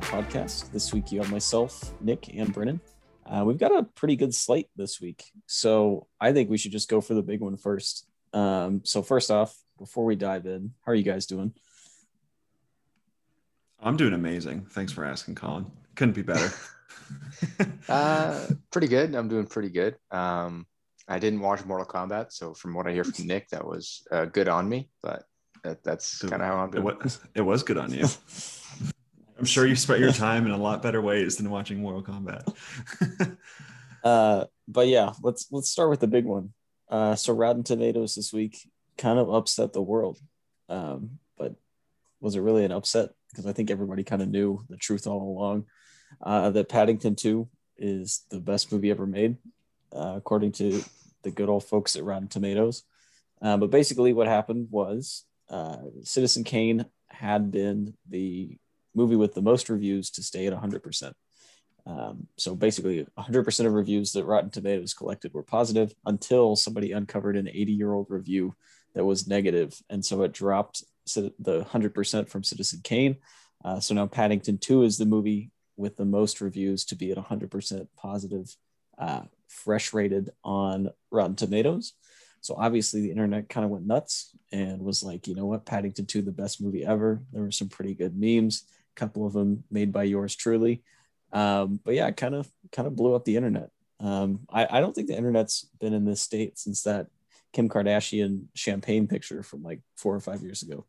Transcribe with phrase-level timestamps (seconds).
[0.00, 0.72] back to the Movie Babble podcast.
[0.72, 2.80] This week you have myself, Nick, and Brennan.
[3.26, 6.88] Uh, we've got a pretty good slate this week, so I think we should just
[6.88, 8.06] go for the big one first.
[8.32, 11.52] Um, so first off, before we dive in, how are you guys doing?
[13.80, 14.66] I'm doing amazing.
[14.70, 15.66] Thanks for asking, Collin.
[15.94, 16.50] Couldn't be better.
[17.88, 19.14] uh, pretty good.
[19.14, 19.96] I'm doing pretty good.
[20.10, 20.66] Um,
[21.06, 24.26] I didn't watch Mortal Kombat, so from what I hear from Nick, that was uh,
[24.26, 24.90] good on me.
[25.02, 25.24] But
[25.64, 26.86] that, that's kind of how I'm doing.
[26.86, 28.06] It was, it was good on you.
[29.38, 33.36] I'm sure you spent your time in a lot better ways than watching Mortal Kombat.
[34.04, 36.52] uh, but yeah, let's let's start with the big one.
[36.90, 40.18] Uh, so Rotten Tomatoes this week kind of upset the world,
[40.68, 41.54] um, but
[42.20, 43.10] was it really an upset?
[43.30, 45.66] Because I think everybody kind of knew the truth all along
[46.22, 49.36] uh, that Paddington Two is the best movie ever made,
[49.94, 50.82] uh, according to
[51.22, 52.82] the good old folks at Rotten Tomatoes.
[53.40, 58.58] Uh, but basically, what happened was uh, Citizen Kane had been the
[58.98, 61.12] movie with the most reviews to stay at 100%.
[61.86, 67.36] Um, so basically, 100% of reviews that Rotten Tomatoes collected were positive until somebody uncovered
[67.36, 68.54] an 80 year old review
[68.94, 73.16] that was negative, and so it dropped the 100% from Citizen Kane.
[73.64, 77.18] Uh, so now Paddington 2 is the movie with the most reviews to be at
[77.18, 78.54] 100% positive,
[78.98, 81.94] uh, fresh rated on Rotten Tomatoes.
[82.40, 86.06] So obviously the internet kind of went nuts and was like, you know what, Paddington
[86.06, 87.22] 2, the best movie ever.
[87.32, 88.64] There were some pretty good memes,
[88.98, 90.82] couple of them made by yours truly.
[91.32, 93.70] Um, but yeah, kind of kind of blew up the internet.
[94.00, 97.06] Um, I, I don't think the internet's been in this state since that
[97.52, 100.84] Kim Kardashian champagne picture from like four or five years ago.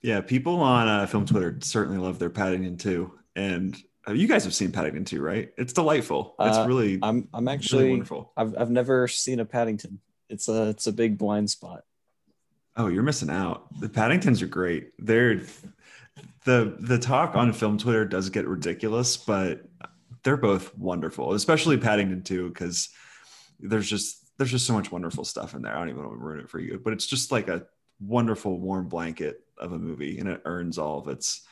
[0.02, 3.76] yeah, people on uh, film Twitter certainly love their Paddington too, And
[4.08, 5.52] uh, you guys have seen Paddington 2, right?
[5.58, 6.36] It's delightful.
[6.40, 8.34] It's uh, really I'm I'm actually really wonderful.
[8.36, 10.00] I've I've never seen a Paddington.
[10.30, 11.84] It's a it's a big blind spot.
[12.76, 13.68] Oh, you're missing out.
[13.80, 14.92] The Paddingtons are great.
[15.00, 15.42] They're
[16.46, 19.66] the the talk on film Twitter does get ridiculous, but
[20.24, 22.90] they're both wonderful, especially Paddington 2, because
[23.60, 25.76] there's just there's just so much wonderful stuff in there.
[25.76, 27.66] I don't even want to ruin it for you, but it's just like a
[28.00, 31.46] wonderful warm blanket of a movie and it earns all of its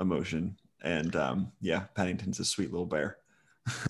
[0.00, 3.16] emotion and um, yeah, Paddington's a sweet little bear.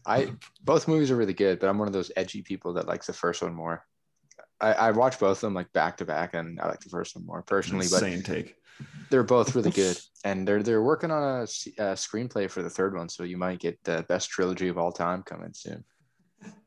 [0.06, 3.08] I both movies are really good, but I'm one of those edgy people that likes
[3.08, 3.84] the first one more.
[4.60, 7.16] I, I watch both of them like back to back, and I like the first
[7.16, 7.86] one more personally.
[7.90, 8.56] But same take.
[9.10, 12.96] They're both really good, and they're they're working on a, a screenplay for the third
[12.96, 15.84] one, so you might get the best trilogy of all time coming soon.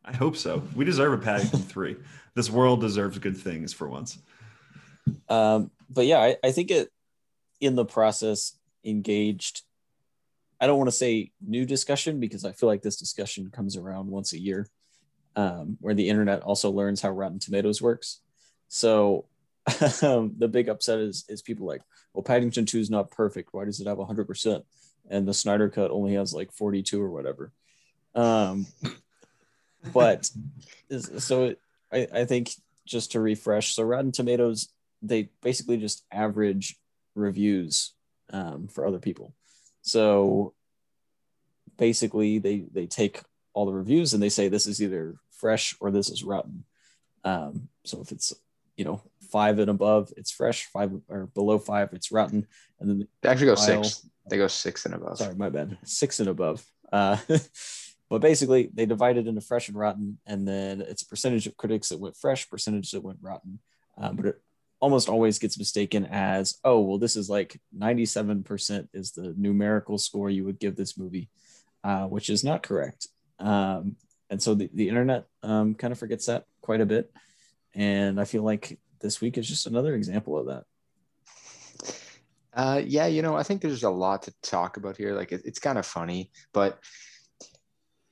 [0.03, 0.63] I hope so.
[0.75, 1.97] We deserve a Paddington three.
[2.33, 4.17] This world deserves good things for once.
[5.29, 6.89] Um, but yeah, I, I think it
[7.59, 9.63] in the process engaged
[10.59, 14.07] I don't want to say new discussion because I feel like this discussion comes around
[14.07, 14.67] once a year,
[15.37, 18.19] um, where the internet also learns how Rotten Tomatoes works.
[18.67, 19.25] So
[20.01, 21.81] um, the big upset is is people like,
[22.13, 23.53] well, Paddington Two is not perfect.
[23.53, 24.65] Why does it have hundred percent?
[25.09, 27.53] And the Snyder Cut only has like forty two or whatever.
[28.15, 28.65] Um,
[29.93, 30.29] but
[31.19, 31.59] so it,
[31.93, 32.51] I, I think
[32.85, 34.69] just to refresh, so Rotten Tomatoes
[35.03, 36.75] they basically just average
[37.13, 37.93] reviews
[38.31, 39.35] um, for other people.
[39.83, 40.53] So
[41.77, 43.21] basically, they they take
[43.53, 46.63] all the reviews and they say this is either fresh or this is rotten.
[47.23, 48.33] Um, so if it's
[48.75, 50.65] you know five and above, it's fresh.
[50.65, 52.47] Five or below five, it's rotten.
[52.79, 54.07] And then they actually go file, six.
[54.29, 55.17] They go six and above.
[55.17, 55.77] Sorry, my bad.
[55.83, 56.65] Six and above.
[56.91, 57.17] Uh,
[58.09, 61.57] but basically, they divide it into fresh and rotten, and then it's a percentage of
[61.57, 63.59] critics that went fresh, percentage that went rotten.
[63.97, 64.41] Um, but it
[64.79, 70.29] almost always gets mistaken as, oh, well, this is like 97% is the numerical score
[70.29, 71.29] you would give this movie,
[71.83, 73.07] uh, which is not correct.
[73.39, 73.95] Um,
[74.29, 77.11] and so the, the internet um, kind of forgets that quite a bit.
[77.75, 80.63] And I feel like this week is just another example of that.
[82.53, 85.13] Uh, yeah, you know, I think there's a lot to talk about here.
[85.13, 86.79] Like, it, it's kind of funny, but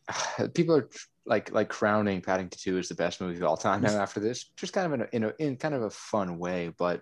[0.53, 0.89] people are
[1.25, 4.51] like like crowning Paddington 2 as the best movie of all time now after this,
[4.56, 6.71] just kind of in a, in a, in kind of a fun way.
[6.77, 7.01] But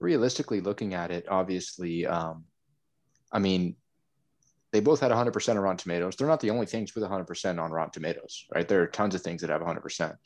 [0.00, 2.44] realistically looking at it, obviously, um,
[3.30, 3.76] I mean,
[4.72, 6.16] they both had 100% on Rotten Tomatoes.
[6.16, 8.66] They're not the only things with 100% on Rotten Tomatoes, right?
[8.66, 10.16] There are tons of things that have 100%.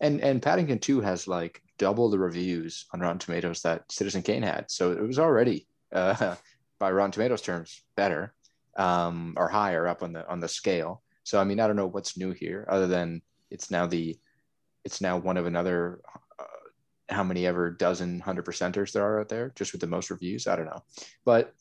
[0.00, 4.42] And and Paddington 2 has like double the reviews on Rotten Tomatoes that Citizen Kane
[4.42, 4.70] had.
[4.70, 6.36] So it was already uh,
[6.78, 8.32] by Rotten Tomatoes terms better
[8.76, 11.02] um, or higher up on the on the scale.
[11.24, 14.16] So I mean, I don't know what's new here, other than it's now the
[14.84, 16.00] it's now one of another
[16.38, 16.44] uh,
[17.14, 20.46] how many ever dozen hundred percenters there are out there, just with the most reviews.
[20.46, 20.82] I don't know,
[21.24, 21.54] but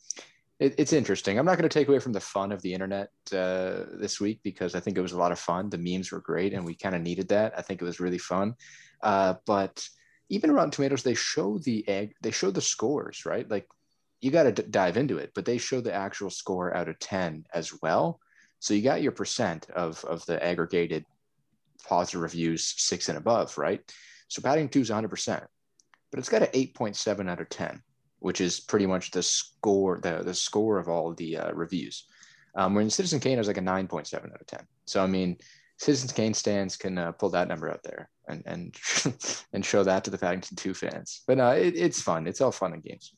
[0.59, 1.37] it, it's interesting.
[1.37, 4.39] I'm not going to take away from the fun of the internet uh, this week
[4.43, 5.69] because I think it was a lot of fun.
[5.69, 7.53] The memes were great, and we kind of needed that.
[7.57, 8.55] I think it was really fun,
[9.03, 9.87] uh, but
[10.29, 13.49] even Rotten Tomatoes, they show the egg, they show the scores, right?
[13.49, 13.67] Like
[14.19, 16.99] you got to d- dive into it, but they show the actual score out of
[16.99, 18.19] 10 as well.
[18.59, 21.05] So you got your percent of, of the aggregated
[21.87, 23.81] positive reviews six and above, right?
[24.27, 25.45] So Paddington 2 is 100%,
[26.11, 27.81] but it's got an 8.7 out of 10,
[28.19, 32.05] which is pretty much the score, the, the score of all the uh, reviews.
[32.55, 34.61] Um, when Citizen Kane is like a 9.7 out of 10.
[34.85, 35.37] So, I mean,
[35.77, 38.75] Citizen Kane stands can uh, pull that number out there and and
[39.53, 41.21] and show that to the Paddington 2 fans.
[41.27, 42.27] But uh, it, it's fun.
[42.27, 43.13] It's all fun and games.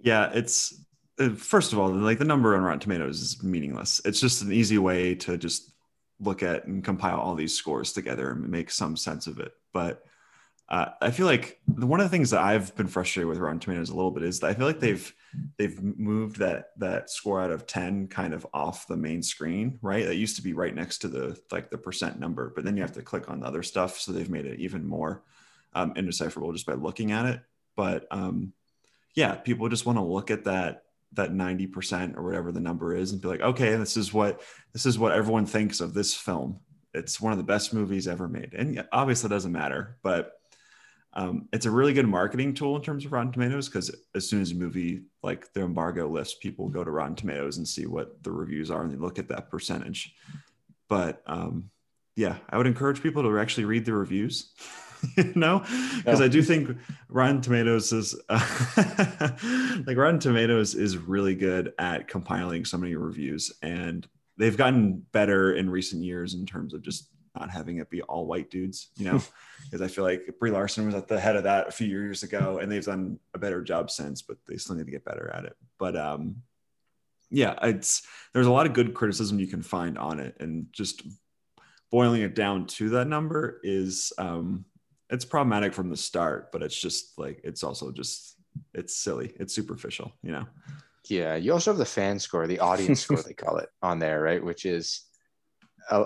[0.00, 0.84] Yeah, it's
[1.18, 4.00] uh, first of all, like the number on Rotten Tomatoes is meaningless.
[4.04, 5.72] It's just an easy way to just
[6.18, 9.52] look at and compile all these scores together and make some sense of it.
[9.72, 10.04] But
[10.70, 13.58] uh, I feel like the, one of the things that I've been frustrated with Rotten
[13.58, 15.12] Tomatoes a little bit is that I feel like they've
[15.58, 20.06] they've moved that that score out of 10 kind of off the main screen, right?
[20.06, 22.82] That used to be right next to the like the percent number, but then you
[22.82, 23.98] have to click on the other stuff.
[23.98, 25.24] So they've made it even more
[25.72, 27.40] um, indecipherable just by looking at it.
[27.74, 28.52] But um,
[29.14, 30.84] yeah, people just want to look at that
[31.14, 34.40] that 90% or whatever the number is and be like, okay, this is what
[34.72, 36.60] this is what everyone thinks of this film.
[36.94, 38.54] It's one of the best movies ever made.
[38.54, 40.39] And obviously it doesn't matter, but
[41.12, 44.40] um, it's a really good marketing tool in terms of Rotten Tomatoes because as soon
[44.40, 48.22] as a movie like the embargo lifts, people go to Rotten Tomatoes and see what
[48.22, 50.14] the reviews are and they look at that percentage.
[50.88, 51.70] But um,
[52.14, 54.52] yeah, I would encourage people to actually read the reviews.
[55.16, 55.60] you know,
[55.96, 56.26] because yeah.
[56.26, 56.76] I do think
[57.08, 59.30] Rotten Tomatoes is uh,
[59.86, 64.06] like Rotten Tomatoes is really good at compiling so many reviews, and
[64.36, 68.26] they've gotten better in recent years in terms of just not having it be all
[68.26, 69.22] white dudes, you know,
[69.64, 72.22] because I feel like Brie Larson was at the head of that a few years
[72.22, 75.30] ago and they've done a better job since, but they still need to get better
[75.34, 75.56] at it.
[75.78, 76.42] But um,
[77.30, 78.02] yeah, it's
[78.34, 81.02] there's a lot of good criticism you can find on it, and just
[81.90, 84.64] boiling it down to that number is um,
[85.08, 88.36] it's problematic from the start, but it's just like it's also just
[88.74, 90.46] it's silly, it's superficial, you know.
[91.08, 94.20] Yeah, you also have the fan score, the audience score they call it on there,
[94.20, 94.44] right?
[94.44, 95.02] Which is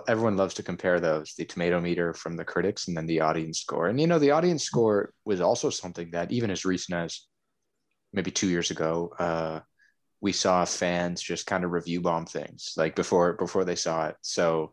[0.09, 3.61] everyone loves to compare those the tomato meter from the critics and then the audience
[3.61, 3.89] score.
[3.89, 7.27] And you know the audience score was also something that even as recent as
[8.13, 9.61] maybe two years ago uh,
[10.21, 14.17] we saw fans just kind of review bomb things like before before they saw it.
[14.23, 14.73] So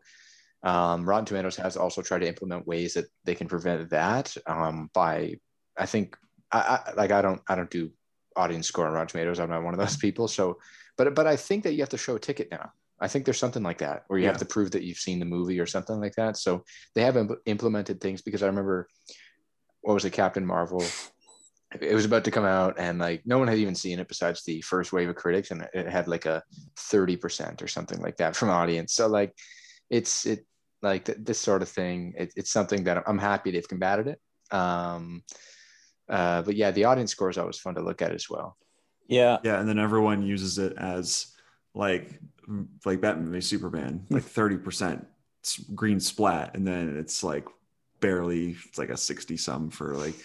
[0.62, 4.90] um, rotten tomatoes has also tried to implement ways that they can prevent that um,
[4.94, 5.36] by
[5.76, 6.16] i think
[6.52, 7.90] I, I like i don't i don't do
[8.36, 9.40] audience score on rotten tomatoes.
[9.40, 10.28] I'm not one of those people.
[10.28, 10.58] So
[10.96, 12.72] but but i think that you have to show a ticket now
[13.02, 14.30] I think there's something like that where you yeah.
[14.30, 16.36] have to prove that you've seen the movie or something like that.
[16.36, 16.64] So
[16.94, 18.88] they have imp- implemented things because I remember
[19.80, 20.84] what was it, Captain Marvel?
[21.80, 24.44] It was about to come out and like no one had even seen it besides
[24.44, 26.42] the first wave of critics, and it had like a
[26.76, 28.94] 30% or something like that from audience.
[28.94, 29.34] So like
[29.90, 30.46] it's it
[30.82, 32.14] like th- this sort of thing.
[32.16, 34.20] It, it's something that I'm happy they've combated it.
[34.54, 35.22] Um,
[36.08, 38.56] uh, but yeah, the audience score is always fun to look at as well.
[39.08, 41.31] Yeah, yeah, and then everyone uses it as
[41.74, 42.20] like
[42.84, 45.04] like Batman v Superman, like 30%
[45.74, 47.46] green splat, and then it's like
[48.00, 50.16] barely it's like a 60 some for like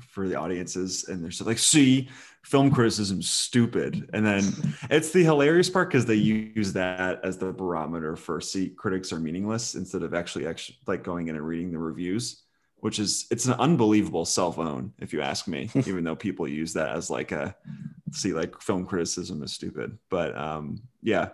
[0.00, 2.08] for the audiences and they're like see
[2.42, 4.08] film criticism stupid.
[4.12, 4.42] And then
[4.90, 9.20] it's the hilarious part because they use that as the barometer for see critics are
[9.20, 12.42] meaningless instead of actually actually like going in and reading the reviews
[12.80, 16.72] which is it's an unbelievable cell phone if you ask me even though people use
[16.74, 17.56] that as like a
[18.12, 19.98] see like film criticism is stupid.
[20.10, 21.30] But um yeah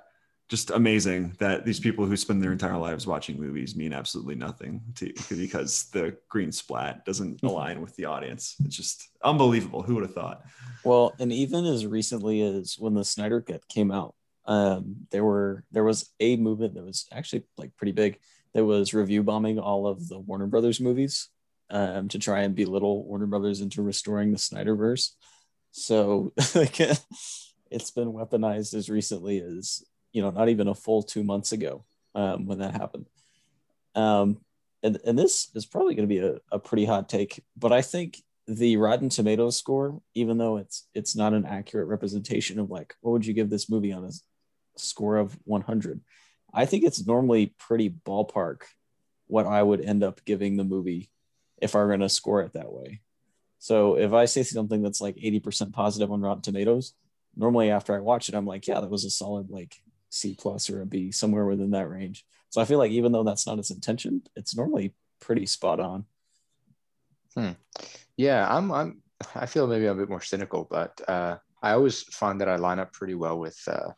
[0.52, 4.82] just amazing that these people who spend their entire lives watching movies mean absolutely nothing
[4.94, 7.46] to because the green splat doesn't mm-hmm.
[7.46, 8.56] align with the audience.
[8.62, 9.82] It's just unbelievable.
[9.82, 10.42] Who would have thought?
[10.84, 14.14] Well, and even as recently as when the Snyder Cut came out,
[14.44, 18.18] um, there were there was a movement that was actually like pretty big
[18.52, 21.30] that was review bombing all of the Warner Brothers movies
[21.70, 25.12] um, to try and belittle Warner Brothers into restoring the Snyderverse.
[25.70, 26.78] So like,
[27.72, 31.84] it's been weaponized as recently as you know, not even a full two months ago
[32.14, 33.06] um, when that happened.
[33.94, 34.38] Um,
[34.82, 37.82] and, and this is probably going to be a, a pretty hot take, but I
[37.82, 42.94] think the Rotten Tomatoes score, even though it's it's not an accurate representation of like
[43.00, 44.10] what would you give this movie on a
[44.76, 46.00] score of 100,
[46.52, 48.62] I think it's normally pretty ballpark
[49.28, 51.10] what I would end up giving the movie
[51.60, 53.00] if I were going to score it that way.
[53.58, 56.94] So if I say something that's like 80% positive on Rotten Tomatoes,
[57.36, 60.68] normally after I watch it, I'm like, yeah, that was a solid like C plus
[60.70, 62.24] or a B, somewhere within that range.
[62.50, 66.04] So I feel like even though that's not its intention, it's normally pretty spot on.
[67.34, 67.52] Hmm.
[68.16, 68.70] Yeah, I'm.
[68.70, 69.02] I'm.
[69.34, 72.56] I feel maybe I'm a bit more cynical, but uh, I always find that I
[72.56, 73.58] line up pretty well with.
[73.66, 73.90] Uh,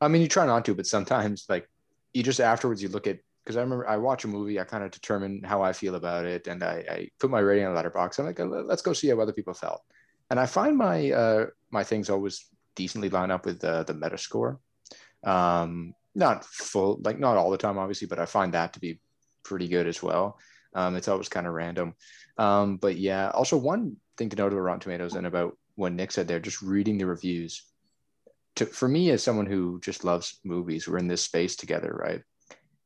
[0.00, 1.68] I mean, you try not to, but sometimes like
[2.14, 4.84] you just afterwards you look at because I remember I watch a movie, I kind
[4.84, 8.18] of determine how I feel about it, and I, I put my rating on Letterboxd.
[8.18, 9.82] I'm like, let's go see how other people felt,
[10.30, 14.58] and I find my uh, my things always decently line up with the the Metascore.
[15.24, 19.00] Um, not full, like not all the time, obviously, but I find that to be
[19.44, 20.38] pretty good as well.
[20.74, 21.94] Um, it's always kind of random,
[22.36, 23.30] um, but yeah.
[23.30, 26.62] Also, one thing to note about Rotten Tomatoes and about what Nick said there, just
[26.62, 27.64] reading the reviews.
[28.56, 32.22] To, for me, as someone who just loves movies, we're in this space together, right?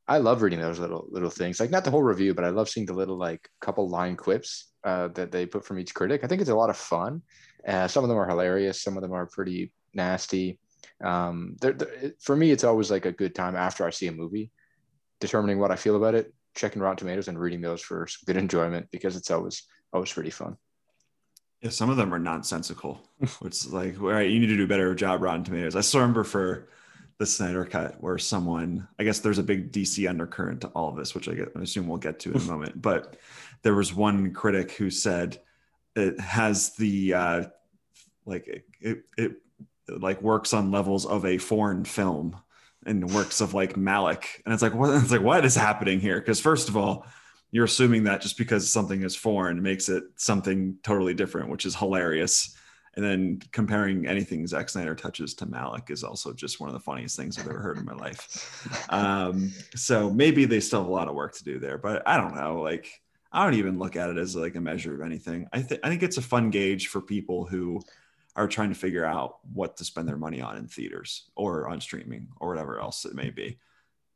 [0.09, 2.68] I love reading those little little things, like not the whole review, but I love
[2.68, 6.23] seeing the little like couple line quips uh, that they put from each critic.
[6.25, 7.23] I think it's a lot of fun.
[7.66, 8.82] Uh, some of them are hilarious.
[8.82, 10.59] Some of them are pretty nasty.
[11.02, 14.12] Um, they're, they're, for me, it's always like a good time after I see a
[14.12, 14.50] movie,
[15.21, 18.88] determining what I feel about it, checking Rotten Tomatoes, and reading those for good enjoyment
[18.90, 20.56] because it's always always pretty fun.
[21.61, 23.00] Yeah, some of them are nonsensical.
[23.44, 25.76] it's like, all right, you need to do a better job, Rotten Tomatoes.
[25.76, 26.68] I still remember for
[27.23, 30.97] the Snyder Cut where someone, I guess there's a big DC undercurrent to all of
[30.97, 32.83] this, which I, get, I assume we'll get to in a moment.
[32.83, 33.17] But
[33.62, 35.41] there was one critic who said
[35.95, 37.45] it has the uh,
[38.26, 39.37] like it, it, it
[39.88, 42.37] like works on levels of a foreign film
[42.85, 46.19] and works of like Malick, and it's like what it's like what is happening here?
[46.19, 47.07] Because first of all,
[47.52, 51.76] you're assuming that just because something is foreign makes it something totally different, which is
[51.76, 52.57] hilarious.
[52.94, 56.80] And then comparing anything Zack Snyder touches to Malick is also just one of the
[56.80, 58.68] funniest things I've ever heard in my life.
[58.90, 62.18] Um, so maybe they still have a lot of work to do there, but I
[62.18, 62.61] don't know.
[62.61, 63.00] Like,
[63.32, 65.46] I don't even look at it as like a measure of anything.
[65.52, 67.80] I think I think it's a fun gauge for people who
[68.37, 71.80] are trying to figure out what to spend their money on in theaters or on
[71.80, 73.58] streaming or whatever else it may be.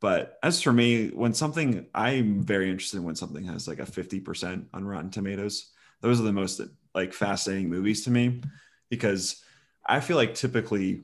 [0.00, 3.86] But as for me, when something I'm very interested in when something has like a
[3.86, 5.70] 50% on Rotten Tomatoes,
[6.02, 6.60] those are the most
[6.94, 8.42] like fascinating movies to me
[8.88, 9.42] because
[9.84, 11.02] I feel like typically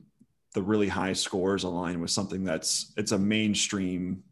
[0.53, 4.23] the really high scores align with something that's it's a mainstream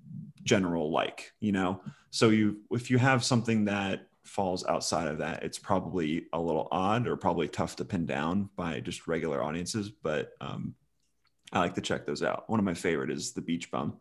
[0.44, 1.82] general like, you know.
[2.10, 6.68] So you if you have something that falls outside of that, it's probably a little
[6.72, 9.90] odd or probably tough to pin down by just regular audiences.
[9.90, 10.76] But um,
[11.52, 12.50] I like to check those out.
[12.50, 13.98] One of my favorite is The Beach Bum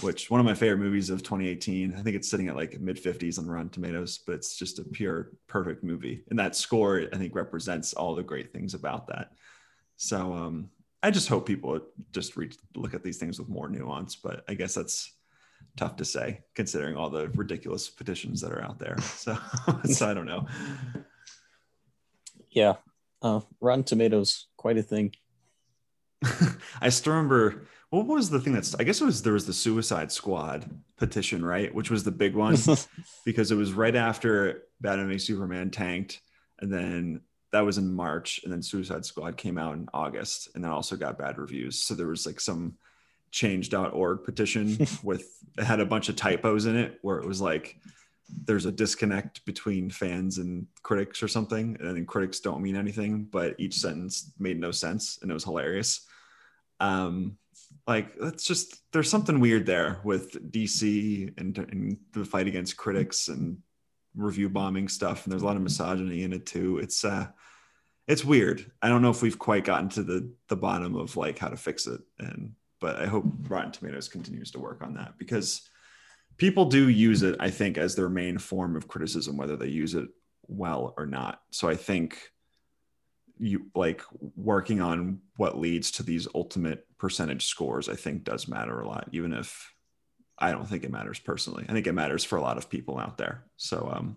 [0.00, 1.94] which one of my favorite movies of 2018.
[1.96, 4.84] I think it's sitting at like mid 50s on Rotten Tomatoes, but it's just a
[4.84, 6.22] pure perfect movie.
[6.30, 9.32] And that score, I think, represents all the great things about that.
[9.96, 10.70] So um,
[11.02, 11.80] I just hope people
[12.12, 14.14] just reach, look at these things with more nuance.
[14.14, 15.12] But I guess that's
[15.76, 18.96] tough to say considering all the ridiculous petitions that are out there.
[19.02, 19.36] So,
[19.84, 20.46] so I don't know.
[22.50, 22.76] Yeah,
[23.22, 25.14] uh, Rotten Tomatoes, quite a thing.
[26.80, 29.52] I still remember what was the thing that's I guess it was there was the
[29.52, 31.74] Suicide Squad petition, right?
[31.74, 32.56] Which was the big one
[33.24, 36.20] because it was right after Batman v Superman tanked,
[36.60, 37.20] and then
[37.52, 40.96] that was in March, and then Suicide Squad came out in August, and then also
[40.96, 41.80] got bad reviews.
[41.80, 42.76] So there was like some
[43.32, 47.76] change.org petition with it had a bunch of typos in it where it was like
[48.44, 53.24] there's a disconnect between fans and critics or something and then critics don't mean anything
[53.24, 56.06] but each sentence made no sense and it was hilarious
[56.80, 57.36] um
[57.86, 63.28] like that's just there's something weird there with DC and, and, the fight against critics
[63.28, 63.58] and
[64.14, 66.78] review bombing stuff and there's a lot of misogyny in it too.
[66.78, 67.26] It's uh
[68.08, 68.70] it's weird.
[68.82, 71.56] I don't know if we've quite gotten to the the bottom of like how to
[71.56, 75.68] fix it and but i hope rotten tomatoes continues to work on that because
[76.38, 79.94] people do use it i think as their main form of criticism whether they use
[79.94, 80.08] it
[80.48, 81.40] well or not.
[81.50, 82.18] So i think
[83.40, 84.02] you like
[84.36, 89.08] working on what leads to these ultimate percentage scores i think does matter a lot
[89.12, 89.72] even if
[90.38, 91.64] i don't think it matters personally.
[91.68, 93.44] I think it matters for a lot of people out there.
[93.56, 94.16] So um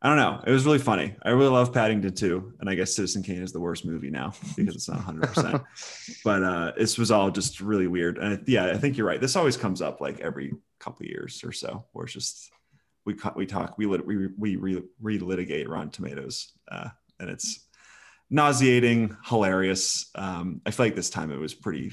[0.00, 0.42] i don't know.
[0.44, 1.14] It was really funny.
[1.22, 4.32] I really love paddington 2 and i guess citizen kane is the worst movie now
[4.56, 5.64] because it's not 100%
[6.24, 8.18] but uh this was all just really weird.
[8.18, 9.20] And yeah i think you're right.
[9.20, 12.50] This always comes up like every couple years or so where it's just
[13.04, 17.66] we we talk we lit, we we re, relitigate Rotten Tomatoes, uh, and it's
[18.32, 20.10] nauseating, hilarious.
[20.14, 21.92] Um, I feel like this time it was pretty,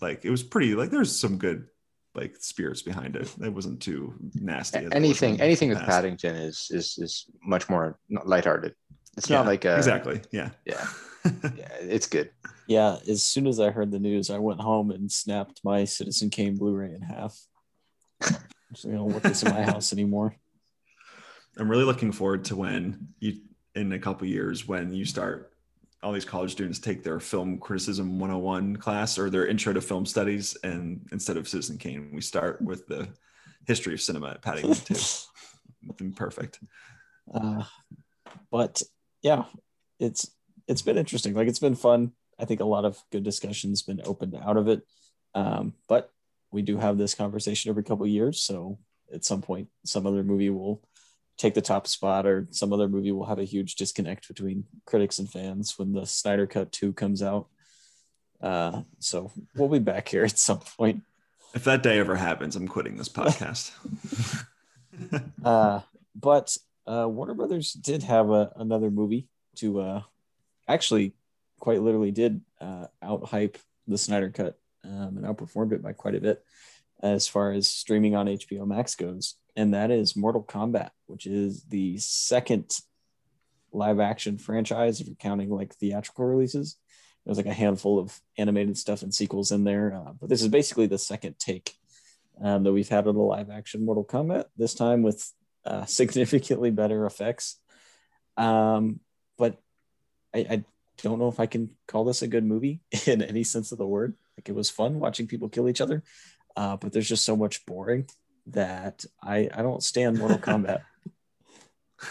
[0.00, 1.66] like it was pretty like there's some good
[2.14, 3.32] like spirits behind it.
[3.42, 4.88] It wasn't too nasty.
[4.90, 8.74] Anything, anything with Paddington is is is much more lighthearted.
[9.16, 10.86] It's yeah, not like a, exactly, yeah, yeah,
[11.24, 11.68] yeah.
[11.80, 12.30] It's good.
[12.66, 16.30] Yeah, as soon as I heard the news, I went home and snapped my Citizen
[16.30, 17.38] Kane Blu-ray in half.
[18.74, 20.34] So I don't want this in my house anymore.
[21.58, 23.34] I'm really looking forward to when you
[23.74, 25.52] in a couple years when you start
[26.02, 30.04] all these college students take their film criticism 101 class or their intro to film
[30.04, 33.08] studies and instead of citizen kane we start with the
[33.66, 34.96] history of cinema at paddington
[35.98, 36.60] 2 perfect.
[37.32, 37.64] Uh,
[38.50, 38.82] but
[39.22, 39.44] yeah
[39.98, 40.30] it's
[40.66, 41.34] it's been interesting.
[41.34, 42.12] Like it's been fun.
[42.38, 44.82] I think a lot of good discussions been opened out of it.
[45.34, 46.10] Um, but
[46.50, 48.40] we do have this conversation every couple of years.
[48.40, 48.78] So
[49.12, 50.82] at some point, some other movie will
[51.36, 55.18] take the top spot, or some other movie will have a huge disconnect between critics
[55.18, 57.48] and fans when the Snyder Cut 2 comes out.
[58.40, 61.02] Uh, so we'll be back here at some point.
[61.54, 63.72] If that day ever happens, I'm quitting this podcast.
[65.44, 65.80] uh,
[66.14, 70.02] but uh, Warner Brothers did have a, another movie to uh,
[70.68, 71.14] actually
[71.60, 76.14] quite literally did uh, out hype the Snyder Cut um, and outperformed it by quite
[76.14, 76.42] a bit
[77.04, 79.36] as far as streaming on HBO Max goes.
[79.56, 82.76] And that is Mortal Kombat, which is the second
[83.72, 86.76] live action franchise, if you're counting like theatrical releases.
[87.24, 89.94] There's like a handful of animated stuff and sequels in there.
[89.94, 91.74] Uh, but this is basically the second take
[92.42, 95.30] um, that we've had of the live action Mortal Kombat, this time with
[95.66, 97.60] uh, significantly better effects.
[98.38, 99.00] Um,
[99.36, 99.60] but
[100.34, 100.64] I, I
[101.02, 103.86] don't know if I can call this a good movie in any sense of the
[103.86, 104.14] word.
[104.38, 106.02] Like it was fun watching people kill each other,
[106.56, 108.06] uh, but there's just so much boring
[108.46, 110.82] that I, I don't stand Mortal Kombat.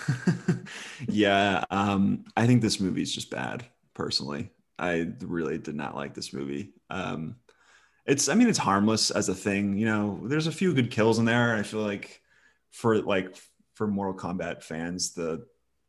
[1.08, 3.66] yeah, um, I think this movie is just bad.
[3.94, 6.74] Personally, I really did not like this movie.
[6.90, 7.36] Um,
[8.06, 9.78] it's, I mean, it's harmless as a thing.
[9.78, 11.56] You know, there's a few good kills in there.
[11.56, 12.22] I feel like
[12.72, 13.36] for like
[13.76, 15.46] for Mortal Kombat fans, the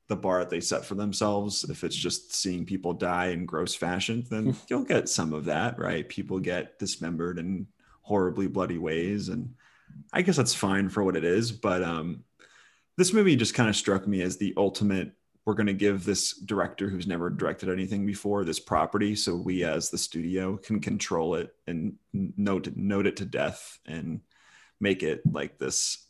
[0.09, 1.65] the bar that they set for themselves.
[1.65, 5.79] If it's just seeing people die in gross fashion, then you'll get some of that,
[5.79, 6.09] right?
[6.09, 7.67] People get dismembered in
[8.05, 9.29] horribly bloody ways.
[9.29, 9.55] And
[10.13, 11.51] I guess that's fine for what it is.
[11.51, 12.25] But um,
[12.97, 15.13] this movie just kind of struck me as the ultimate
[15.47, 19.63] we're going to give this director who's never directed anything before this property so we
[19.63, 24.21] as the studio can control it and note, note it to death and
[24.81, 26.07] make it like this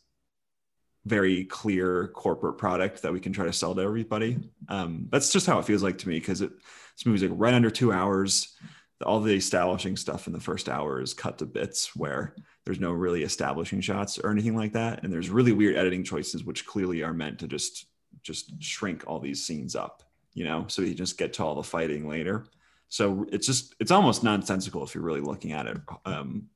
[1.05, 4.39] very clear corporate product that we can try to sell to everybody.
[4.69, 7.69] Um, that's just how it feels like to me because this movie's like right under
[7.69, 8.55] two hours.
[9.03, 12.33] All the establishing stuff in the first hour is cut to bits where
[12.65, 15.03] there's no really establishing shots or anything like that.
[15.03, 17.87] And there's really weird editing choices, which clearly are meant to just
[18.21, 20.01] just shrink all these scenes up,
[20.33, 22.45] you know, so you just get to all the fighting later.
[22.87, 26.47] So it's just it's almost nonsensical if you're really looking at it um,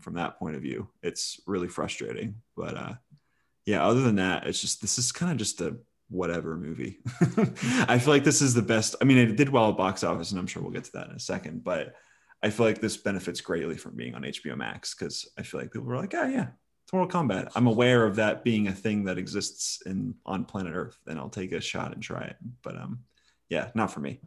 [0.00, 0.88] from that point of view.
[1.02, 2.94] It's really frustrating, but uh,
[3.64, 5.76] yeah, other than that, it's just this is kind of just a
[6.08, 6.98] whatever movie.
[7.88, 8.96] I feel like this is the best.
[9.00, 11.08] I mean, it did well at box office, and I'm sure we'll get to that
[11.08, 11.64] in a second.
[11.64, 11.94] But
[12.42, 15.72] I feel like this benefits greatly from being on HBO Max because I feel like
[15.72, 16.48] people were like, "Oh yeah,
[16.84, 20.74] it's Mortal Kombat." I'm aware of that being a thing that exists in on planet
[20.74, 22.36] Earth, and I'll take a shot and try it.
[22.62, 23.00] But um,
[23.48, 24.20] yeah, not for me.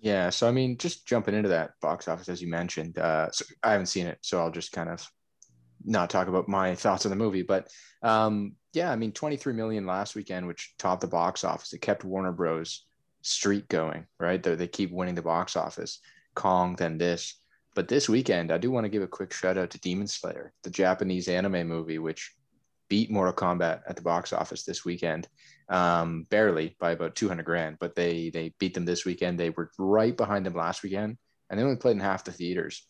[0.00, 2.98] Yeah, so I mean, just jumping into that box office as you mentioned.
[2.98, 5.06] Uh, so I haven't seen it, so I'll just kind of
[5.84, 7.68] not talk about my thoughts on the movie, but
[8.02, 11.72] um, yeah, I mean, 23 million last weekend, which topped the box office.
[11.72, 12.86] It kept Warner Bros.
[13.22, 14.42] streak going, right?
[14.42, 16.00] They, they keep winning the box office.
[16.34, 17.40] Kong, then this.
[17.74, 20.52] But this weekend, I do want to give a quick shout out to Demon Slayer,
[20.62, 22.32] the Japanese anime movie, which
[22.88, 25.28] beat Mortal Kombat at the box office this weekend,
[25.68, 27.76] um, barely by about 200 grand.
[27.78, 29.38] But they they beat them this weekend.
[29.38, 31.16] They were right behind them last weekend,
[31.48, 32.86] and they only played in half the theaters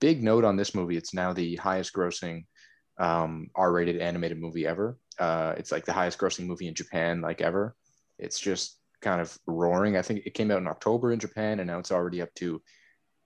[0.00, 2.44] big note on this movie it's now the highest grossing
[2.98, 4.98] um, r-rated animated movie ever.
[5.18, 7.74] Uh, it's like the highest grossing movie in japan like ever.
[8.18, 9.96] It's just kind of roaring.
[9.96, 12.62] I think it came out in october in japan and now it's already up to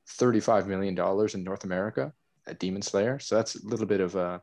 [0.09, 2.13] 35 million dollars in north america
[2.47, 3.19] at demon slayer.
[3.19, 4.43] So that's a little bit of a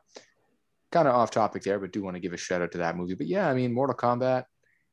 [0.90, 2.96] kind of off topic there but do want to give a shout out to that
[2.96, 3.14] movie.
[3.14, 4.44] But yeah i mean mortal kombat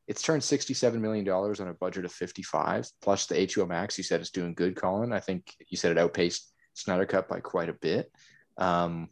[0.06, 4.04] it's turned 67 million dollars on a budget of 55 plus the hbo max you
[4.04, 5.12] said it's doing good collin.
[5.12, 8.12] I think you said it outpaced Snyder Cut by quite a bit.
[8.58, 9.08] Um,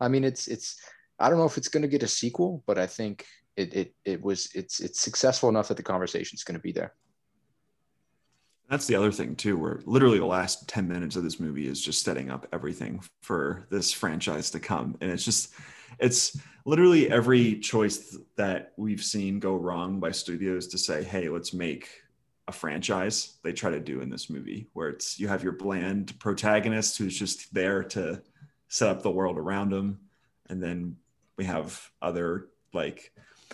[0.00, 0.80] I mean, it's it's
[1.18, 3.94] I don't know if it's going to get a sequel, but I think it it
[4.04, 6.94] it was it's it's successful enough that the conversation is going to be there.
[8.68, 11.82] That's the other thing too, where literally the last 10 minutes of this movie is
[11.82, 14.96] just setting up everything for this franchise to come.
[15.00, 15.52] And it's just
[15.98, 21.52] it's literally every choice that we've seen go wrong by studios to say, hey, let's
[21.52, 21.88] make
[22.46, 26.18] a franchise they try to do in this movie where it's you have your bland
[26.18, 28.20] protagonist who's just there to
[28.70, 30.00] set up the world around them.
[30.48, 30.96] and then
[31.36, 33.12] we have other like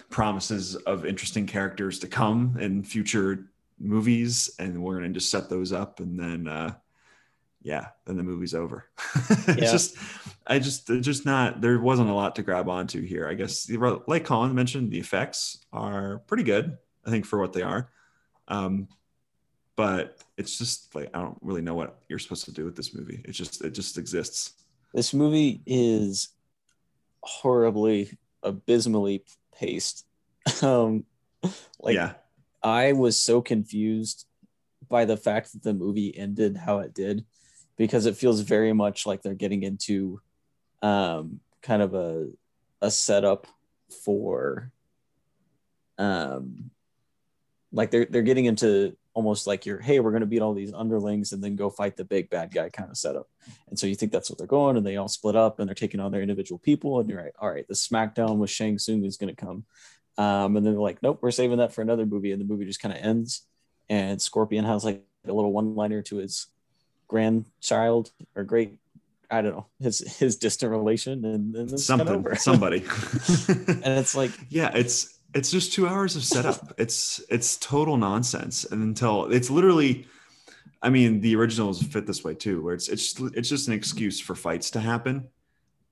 [0.08, 5.48] promises of interesting characters to come in future movies and we're going to just set
[5.48, 6.72] those up and then uh
[7.62, 9.70] yeah then the movie's over it's yeah.
[9.70, 9.96] just
[10.46, 13.70] i just just not there wasn't a lot to grab onto here i guess
[14.06, 16.76] like collin mentioned the effects are pretty good
[17.06, 17.90] i think for what they are
[18.48, 18.88] um,
[19.76, 22.94] but it's just like I don't really know what you're supposed to do with this
[22.94, 23.22] movie.
[23.24, 24.54] It just it just exists.
[24.92, 26.28] This movie is
[27.20, 30.06] horribly, abysmally paced.
[30.62, 31.04] um,
[31.80, 32.14] like yeah.
[32.62, 34.26] I was so confused
[34.88, 37.24] by the fact that the movie ended how it did,
[37.76, 40.20] because it feels very much like they're getting into
[40.82, 42.28] um, kind of a
[42.82, 43.46] a setup
[44.04, 44.70] for
[45.98, 46.70] um
[47.76, 50.72] like they're they're getting into almost like you're hey we're going to beat all these
[50.72, 53.28] underlings and then go fight the big bad guy kind of setup.
[53.68, 55.74] And so you think that's what they're going and they all split up and they're
[55.74, 59.04] taking on their individual people and you're like all right the smackdown with shang Tsung
[59.04, 59.64] is going to come.
[60.18, 62.64] Um, and then they're like nope we're saving that for another movie and the movie
[62.64, 63.42] just kind of ends.
[63.88, 66.46] And scorpion has like a little one liner to his
[67.08, 68.78] grandchild or great
[69.30, 72.84] I don't know his his distant relation and, and something somebody.
[73.48, 76.74] And it's like yeah it's it's just two hours of setup.
[76.78, 78.64] It's it's total nonsense.
[78.64, 80.06] And until it's literally
[80.82, 84.20] i mean the originals fit this way too where it's it's it's just an excuse
[84.20, 85.28] for fights to happen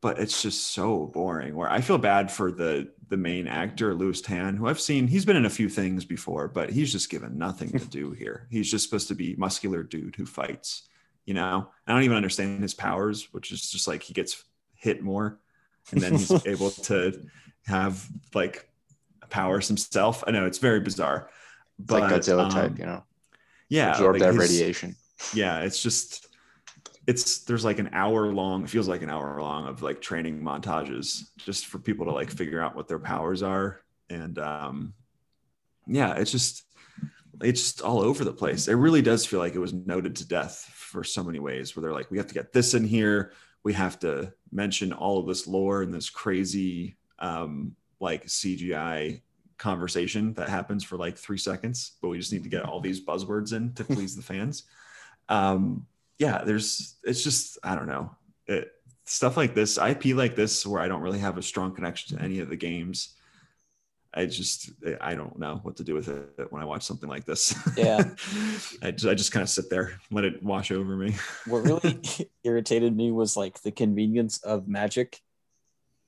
[0.01, 4.21] but it's just so boring where i feel bad for the the main actor lewis
[4.21, 7.39] tan who i've seen he's been in a few things before but he's just given
[7.39, 8.47] nothing to do here.
[8.51, 10.83] He's just supposed to be muscular dude who fights
[11.25, 11.71] you know?
[11.87, 15.41] I don't even understand his powers which is just like he gets hit more
[15.91, 17.27] and then he's able to
[17.67, 18.69] have like
[19.39, 20.23] powers himself.
[20.27, 21.29] I know it's very bizarre
[21.81, 23.03] It's like Godzilla um, type, you know,
[23.69, 24.91] yeah absorb like that his- radiation.
[25.43, 26.09] yeah it's just
[27.07, 30.37] it's there's like an hour long it feels like an hour long of like training
[30.49, 31.07] montages
[31.47, 33.81] just for people to like figure out what their powers are.
[34.11, 34.95] And um
[35.87, 36.63] yeah it's just
[37.43, 38.69] it's just all over the place.
[38.69, 41.83] It really does feel like it was noted to death for so many ways where
[41.83, 43.33] they're like we have to get this in here.
[43.65, 49.21] We have to mention all of this lore and this crazy um like cgi
[49.59, 53.05] conversation that happens for like three seconds but we just need to get all these
[53.05, 54.65] buzzwords in to please the fans.
[55.31, 55.87] Um
[56.19, 58.15] yeah there's it's just i don't know.
[58.47, 58.71] It,
[59.07, 62.23] stuff like this ip like this where i don't really have a strong connection to
[62.23, 63.15] any of the games.
[64.13, 67.25] I just i don't know what to do with it when i watch something like
[67.25, 67.55] this.
[67.77, 67.99] Yeah.
[68.83, 71.15] I, just, I just kind of sit there let it wash over me.
[71.47, 71.99] What really
[72.45, 75.21] irritated me was like the convenience of magic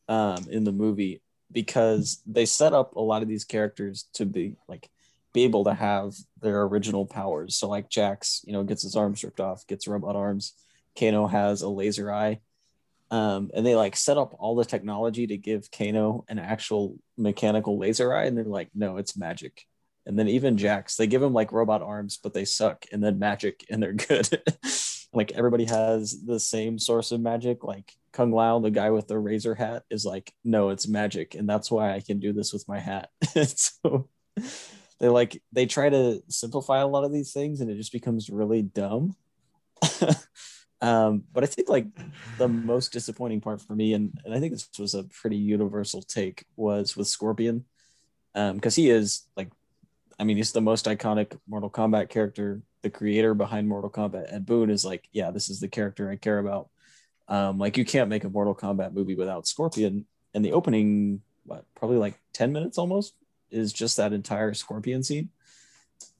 [0.08, 4.56] um in the movie because they set up a lot of these characters to be
[4.68, 4.88] like
[5.32, 7.56] be able to have their original powers.
[7.56, 10.54] So like jax you know gets his arms ripped off gets robot arms.
[10.98, 12.40] Kano has a laser eye.
[13.10, 17.78] Um, and they like set up all the technology to give kano an actual mechanical
[17.78, 19.66] laser eye and they're like no it's magic.
[20.06, 23.18] And then even Jax, they give him like robot arms, but they suck, and then
[23.18, 24.40] magic, and they're good.
[25.12, 27.64] Like everybody has the same source of magic.
[27.64, 31.48] Like Kung Lao, the guy with the razor hat, is like, no, it's magic, and
[31.48, 33.10] that's why I can do this with my hat.
[33.56, 34.08] so
[35.00, 38.30] they like they try to simplify a lot of these things, and it just becomes
[38.30, 39.14] really dumb.
[40.80, 41.86] um, but I think like
[42.38, 46.02] the most disappointing part for me, and, and I think this was a pretty universal
[46.02, 47.64] take, was with Scorpion.
[48.34, 49.50] because he is like
[50.18, 52.62] I mean, he's the most iconic Mortal Kombat character.
[52.86, 56.14] The creator behind Mortal Kombat, Ed Boon, is like, yeah, this is the character I
[56.14, 56.68] care about.
[57.26, 60.06] Um, like, you can't make a Mortal Kombat movie without Scorpion.
[60.34, 63.14] And the opening, what, probably like 10 minutes almost,
[63.50, 65.30] is just that entire Scorpion scene.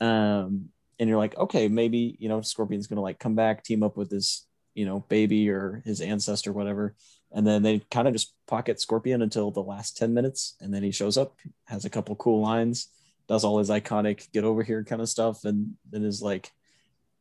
[0.00, 3.96] Um, and you're like, okay, maybe, you know, Scorpion's to like come back, team up
[3.96, 6.96] with his, you know, baby or his ancestor, whatever.
[7.31, 10.57] And then they kind of just pocket Scorpion until the last 10 minutes.
[10.61, 12.88] And then he shows up, has a couple cool lines
[13.29, 16.52] does all his iconic get over here kind of stuff and then is like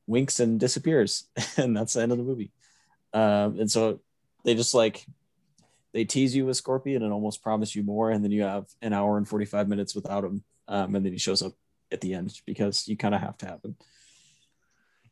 [0.07, 2.51] winks and disappears and that's the end of the movie
[3.13, 3.99] um, and so
[4.43, 5.05] they just like
[5.93, 8.93] they tease you with scorpion and almost promise you more and then you have an
[8.93, 11.53] hour and 45 minutes without him um, and then he shows up
[11.91, 13.75] at the end because you kind of have to have him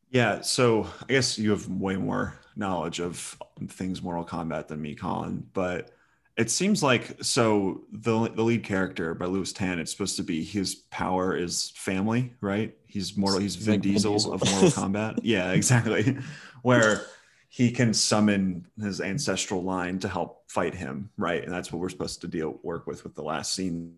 [0.10, 4.95] Yeah, so I guess you have way more knowledge of things Mortal Kombat than me,
[4.95, 5.45] Collin.
[5.53, 5.91] But
[6.36, 10.43] it seems like so the the lead character by Lewis Tan, it's supposed to be
[10.43, 12.76] his power is family, right?
[12.88, 13.39] He's mortal.
[13.39, 14.34] He's Vin like Vin Diesel, Diesel.
[14.34, 15.19] of Mortal Kombat.
[15.24, 16.17] Yeah, exactly.
[16.62, 17.02] Where
[17.50, 21.43] he can summon his ancestral line to help fight him, right?
[21.43, 23.98] And that's what we're supposed to deal work with with the last scene.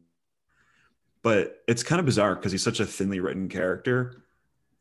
[1.21, 4.25] But it's kind of bizarre because he's such a thinly written character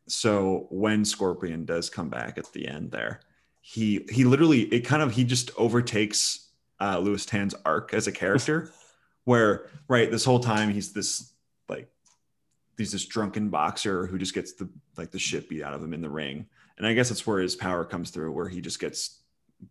[0.07, 3.21] so when scorpion does come back at the end there
[3.61, 8.13] he he literally it kind of he just overtakes uh lewis tan's arc as a
[8.13, 8.71] character
[9.25, 11.33] where right this whole time he's this
[11.69, 11.89] like
[12.77, 15.95] he's this drunken boxer who just gets the like the shit beat out of him
[15.95, 16.47] in the ring
[16.79, 19.21] and i guess that's where his power comes through where he just gets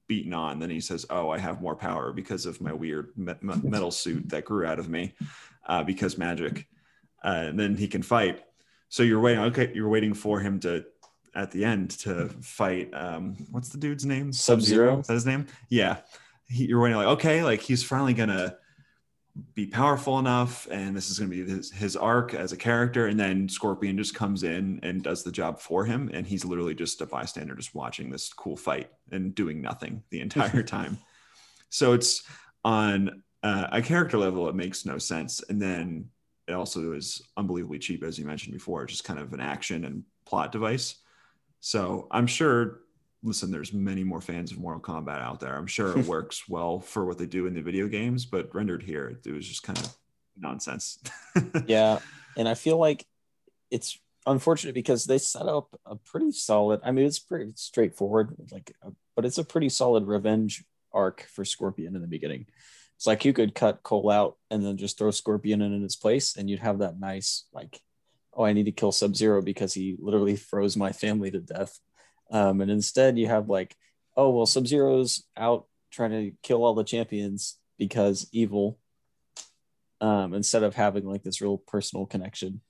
[0.07, 3.33] beaten on then he says oh i have more power because of my weird me-
[3.41, 5.13] me- metal suit that grew out of me
[5.67, 6.67] uh, because magic
[7.23, 8.43] uh, and then he can fight
[8.93, 9.43] so you're waiting.
[9.45, 10.85] Okay, you're waiting for him to
[11.33, 12.91] at the end to fight.
[12.93, 14.31] Um, what's the dude's name?
[14.31, 14.99] Sub-Zero?
[14.99, 15.47] Is that his name?
[15.67, 15.97] Yeah.
[16.53, 18.57] He, you're waiting like okay, like he's finally gonna
[19.55, 23.19] be powerful enough and this is to be his, his arc as a character and
[23.19, 27.01] then scorpion just comes in and does the job for him and he's literally just
[27.01, 30.99] a bystander just watching this cool fight and doing nothing the entire time.
[31.69, 32.23] So it's
[32.63, 36.09] on uh, a character level it makes no sense and then
[36.47, 40.03] it also is unbelievably cheap as you mentioned before just kind of an action and
[40.25, 40.95] plot device.
[41.59, 42.81] So i'm sure
[43.23, 45.55] listen, there's many more fans of Mortal Kombat out there.
[45.55, 48.83] I'm sure it works well for what they do in the video games, but rendered
[48.83, 49.95] here, it was just kind of
[50.37, 50.99] nonsense.
[51.65, 51.99] yeah.
[52.37, 53.05] And I feel like
[53.71, 58.75] it's unfortunate because they set up a pretty solid, I mean, it's pretty straightforward, like,
[58.85, 62.45] uh, but it's a pretty solid revenge arc for Scorpion in the beginning.
[62.97, 65.95] It's like you could cut Cole out and then just throw Scorpion in, in his
[65.95, 67.79] place, and you'd have that nice, like,
[68.33, 71.79] oh, I need to kill Sub Zero because he literally froze my family to death
[72.33, 73.75] um, and instead, you have like,
[74.17, 78.79] oh, well, Sub Zero's out trying to kill all the champions because evil,
[80.01, 82.61] um, instead of having like this real personal connection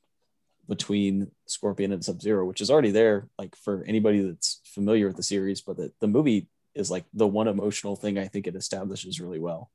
[0.67, 5.15] between Scorpion and Sub Zero, which is already there, like for anybody that's familiar with
[5.15, 8.55] the series, but the, the movie is like the one emotional thing I think it
[8.55, 9.71] establishes really well.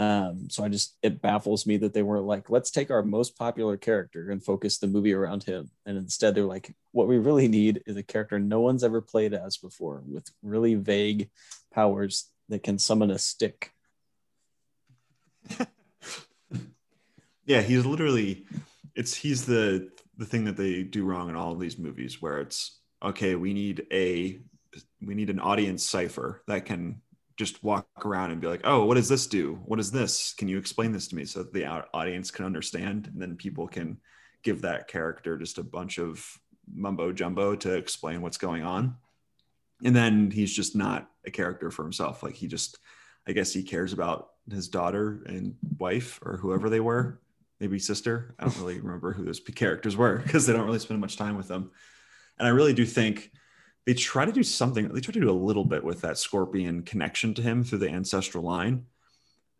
[0.00, 3.36] Um, so I just it baffles me that they weren't like, let's take our most
[3.36, 5.70] popular character and focus the movie around him.
[5.84, 9.34] And instead they're like, what we really need is a character no one's ever played
[9.34, 11.28] as before with really vague
[11.70, 13.72] powers that can summon a stick.
[17.44, 18.46] yeah, he's literally
[18.94, 22.40] it's he's the the thing that they do wrong in all of these movies where
[22.40, 24.40] it's okay, we need a
[25.04, 27.02] we need an audience cipher that can
[27.40, 29.58] just walk around and be like, oh, what does this do?
[29.64, 30.34] What is this?
[30.34, 33.06] Can you explain this to me so that the audience can understand?
[33.06, 33.96] And then people can
[34.42, 36.22] give that character just a bunch of
[36.70, 38.96] mumbo jumbo to explain what's going on.
[39.82, 42.22] And then he's just not a character for himself.
[42.22, 42.76] Like he just,
[43.26, 47.22] I guess he cares about his daughter and wife or whoever they were,
[47.58, 48.34] maybe sister.
[48.38, 51.38] I don't really remember who those characters were because they don't really spend much time
[51.38, 51.70] with them.
[52.38, 53.30] And I really do think
[53.86, 56.82] they try to do something they try to do a little bit with that scorpion
[56.82, 58.86] connection to him through the ancestral line.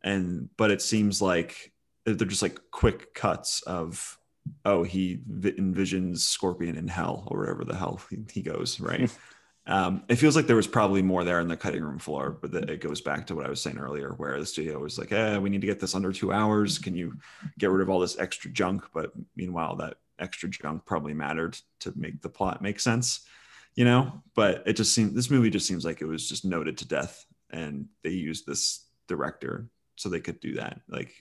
[0.03, 1.73] And but it seems like
[2.05, 4.19] they're just like quick cuts of
[4.65, 9.15] oh he envisions scorpion in hell or wherever the hell he goes right?
[9.67, 12.53] Um, it feels like there was probably more there in the cutting room floor but
[12.55, 15.37] it goes back to what i was saying earlier where the studio was like eh,
[15.37, 16.79] we need to get this under two hours.
[16.79, 17.19] Can you
[17.59, 18.85] get rid of all this extra junk?
[18.95, 23.27] But meanwhile that extra junk probably mattered to make the plot make sense
[23.75, 26.79] you know but it just seems this movie just seems like it was just noted
[26.79, 30.81] to death and they used this director so they could do that.
[30.89, 31.13] Like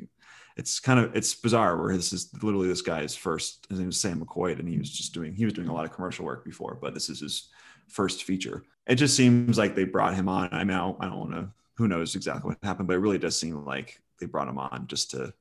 [0.55, 3.99] it's kind of it's bizarre where this is literally this guy's first his name is
[3.99, 6.43] sam mccoy and he was just doing he was doing a lot of commercial work
[6.43, 7.49] before but this is his
[7.87, 8.63] first feature.
[8.87, 10.49] It just seems like they brought him on.
[10.51, 12.99] I mean i don't, I don't want to who knows exactly what happened but it
[12.99, 15.33] really does seem like they brought him on just to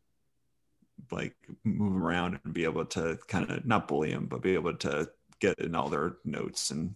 [1.12, 4.54] like move him around and be able to kind of not bully him but be
[4.54, 5.08] able to
[5.40, 6.94] get in all their notes and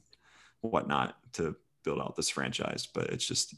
[0.60, 2.86] whatnot to build out this franchise.
[2.92, 3.54] But it's just,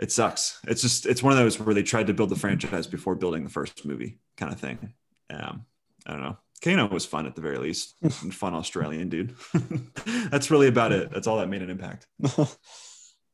[0.00, 0.58] it sucks.
[0.66, 3.44] It's just, it's one of those where they tried to build the franchise before building
[3.44, 4.94] the first movie kind of thing.
[5.30, 5.66] Um,
[6.06, 6.38] I don't know.
[6.62, 7.96] Kano was fun at the very least.
[8.10, 9.34] fun Australian dude.
[10.30, 11.10] That's really about it.
[11.10, 12.06] That's all that made an impact.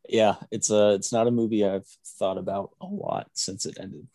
[0.08, 1.86] yeah, it's a it's not a movie I've
[2.18, 4.08] thought about a lot since it ended.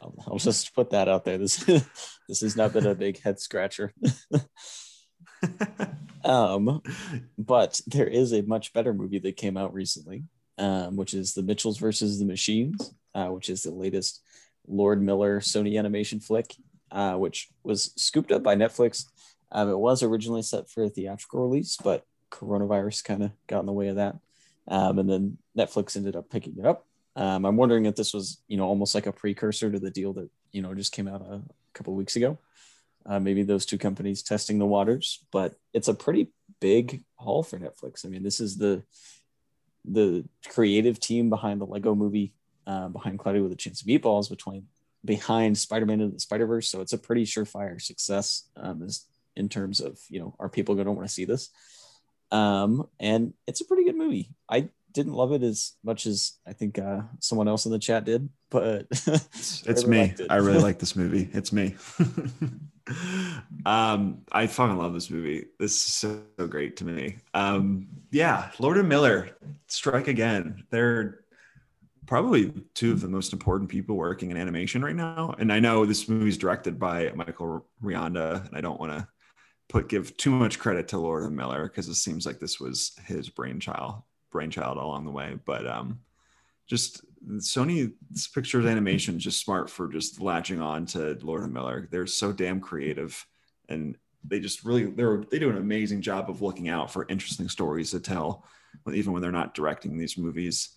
[0.00, 1.36] I'll, I'll just put that out there.
[1.36, 1.56] This
[2.28, 3.92] this has not been a big head scratcher.
[6.24, 6.82] um,
[7.38, 10.24] but there is a much better movie that came out recently,
[10.58, 14.22] um, which is The Mitchells versus the Machines, uh, which is the latest
[14.66, 16.54] Lord Miller Sony animation flick,
[16.90, 19.06] uh, which was scooped up by Netflix.
[19.52, 23.66] Um, it was originally set for a theatrical release, but coronavirus kind of got in
[23.66, 24.16] the way of that.
[24.66, 26.86] Um, and then Netflix ended up picking it up.
[27.16, 30.12] Um, I'm wondering if this was, you know, almost like a precursor to the deal
[30.14, 31.42] that, you know, just came out a
[31.74, 32.38] couple weeks ago
[33.06, 36.28] uh, maybe those two companies testing the waters but it's a pretty
[36.60, 38.82] big haul for netflix i mean this is the
[39.84, 42.32] the creative team behind the lego movie
[42.66, 44.66] uh, behind cloudy with a chance of meatballs between
[45.04, 49.04] behind spider-man and the spider-verse so it's a pretty surefire success um, as,
[49.36, 51.50] in terms of you know are people going to want to see this
[52.32, 56.52] um, and it's a pretty good movie i didn't love it as much as I
[56.52, 60.14] think uh, someone else in the chat did, but it's, it's me.
[60.16, 60.28] It.
[60.30, 61.28] I really like this movie.
[61.32, 61.74] It's me.
[63.66, 65.46] um, I fucking love this movie.
[65.58, 67.16] This is so, so great to me.
[67.32, 69.30] Um, yeah, Lord and Miller,
[69.68, 70.64] strike again.
[70.70, 71.24] They're
[72.06, 75.34] probably two of the most important people working in animation right now.
[75.38, 79.08] And I know this movie is directed by Michael Rianda, and I don't want to
[79.68, 82.92] put give too much credit to Lord and Miller because it seems like this was
[83.06, 85.38] his brainchild brainchild along the way.
[85.44, 86.00] But um,
[86.66, 87.02] just
[87.36, 91.88] Sony's pictures animation is just smart for just latching on to Lord and Miller.
[91.90, 93.26] They're so damn creative,
[93.68, 97.48] and they just really they're they do an amazing job of looking out for interesting
[97.48, 98.44] stories to tell,
[98.92, 100.76] even when they're not directing these movies.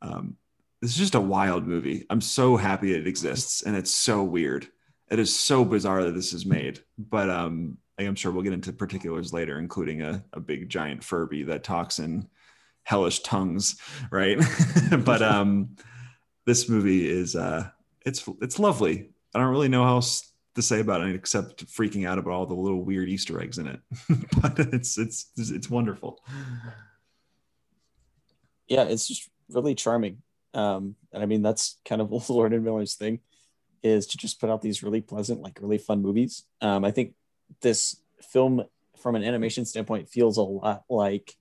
[0.00, 0.36] Um,
[0.80, 2.06] this is just a wild movie.
[2.10, 4.66] I'm so happy it exists, and it's so weird.
[5.10, 8.72] It is so bizarre that this is made, but um, I'm sure we'll get into
[8.72, 12.28] particulars later, including a, a big giant Furby that talks in
[12.84, 13.76] hellish tongues,
[14.10, 14.38] right?
[15.04, 15.76] but um,
[16.46, 17.68] this movie is uh,
[18.04, 19.10] it's it's lovely.
[19.34, 22.46] I don't really know how else to say about it except freaking out about all
[22.46, 23.80] the little weird Easter eggs in it.
[24.42, 26.22] but it's it's it's wonderful.
[28.68, 30.22] Yeah, it's just really charming.
[30.54, 33.20] Um, and I mean that's kind of Lord and Miller's thing
[33.82, 36.44] is to just put out these really pleasant, like really fun movies.
[36.60, 37.14] Um, I think
[37.62, 38.64] this film
[38.96, 41.34] from an animation standpoint feels a lot like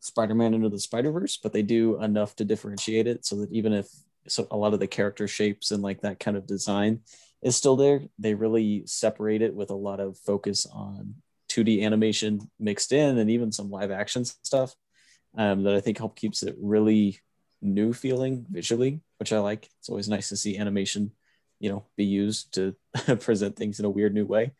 [0.00, 3.88] Spider-Man into the Spider-Verse, but they do enough to differentiate it so that even if
[4.28, 7.00] so a lot of the character shapes and like that kind of design
[7.42, 11.14] is still there, they really separate it with a lot of focus on
[11.50, 14.74] 2D animation mixed in and even some live action stuff
[15.36, 17.20] um, that I think help keeps it really
[17.62, 19.68] new feeling visually, which I like.
[19.78, 21.12] It's always nice to see animation,
[21.60, 22.74] you know, be used to
[23.20, 24.52] present things in a weird new way.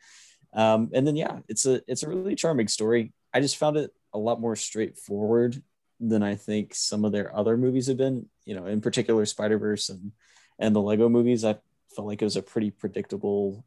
[0.53, 3.13] Um, and then yeah, it's a it's a really charming story.
[3.33, 5.63] I just found it a lot more straightforward
[6.01, 8.27] than I think some of their other movies have been.
[8.45, 10.13] You know, in particular Spider Verse and
[10.59, 11.45] and the Lego movies.
[11.45, 11.59] I
[11.95, 13.65] felt like it was a pretty predictable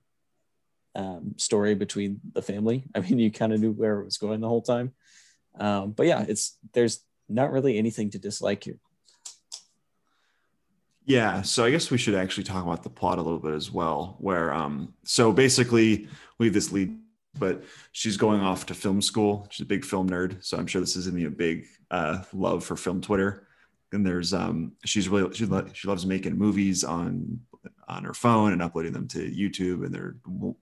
[0.95, 2.83] um, story between the family.
[2.95, 4.93] I mean, you kind of knew where it was going the whole time.
[5.59, 8.79] Um, but yeah, it's there's not really anything to dislike here.
[11.05, 13.71] Yeah, so I guess we should actually talk about the plot a little bit as
[13.71, 14.15] well.
[14.19, 16.07] Where um, so basically
[16.37, 16.95] we have this lead,
[17.39, 19.47] but she's going off to film school.
[19.49, 22.23] She's a big film nerd, so I'm sure this is gonna be a big uh,
[22.33, 23.47] love for film Twitter.
[23.91, 27.39] And there's um, she's really she, lo- she loves making movies on
[27.87, 30.15] on her phone and uploading them to YouTube, and they're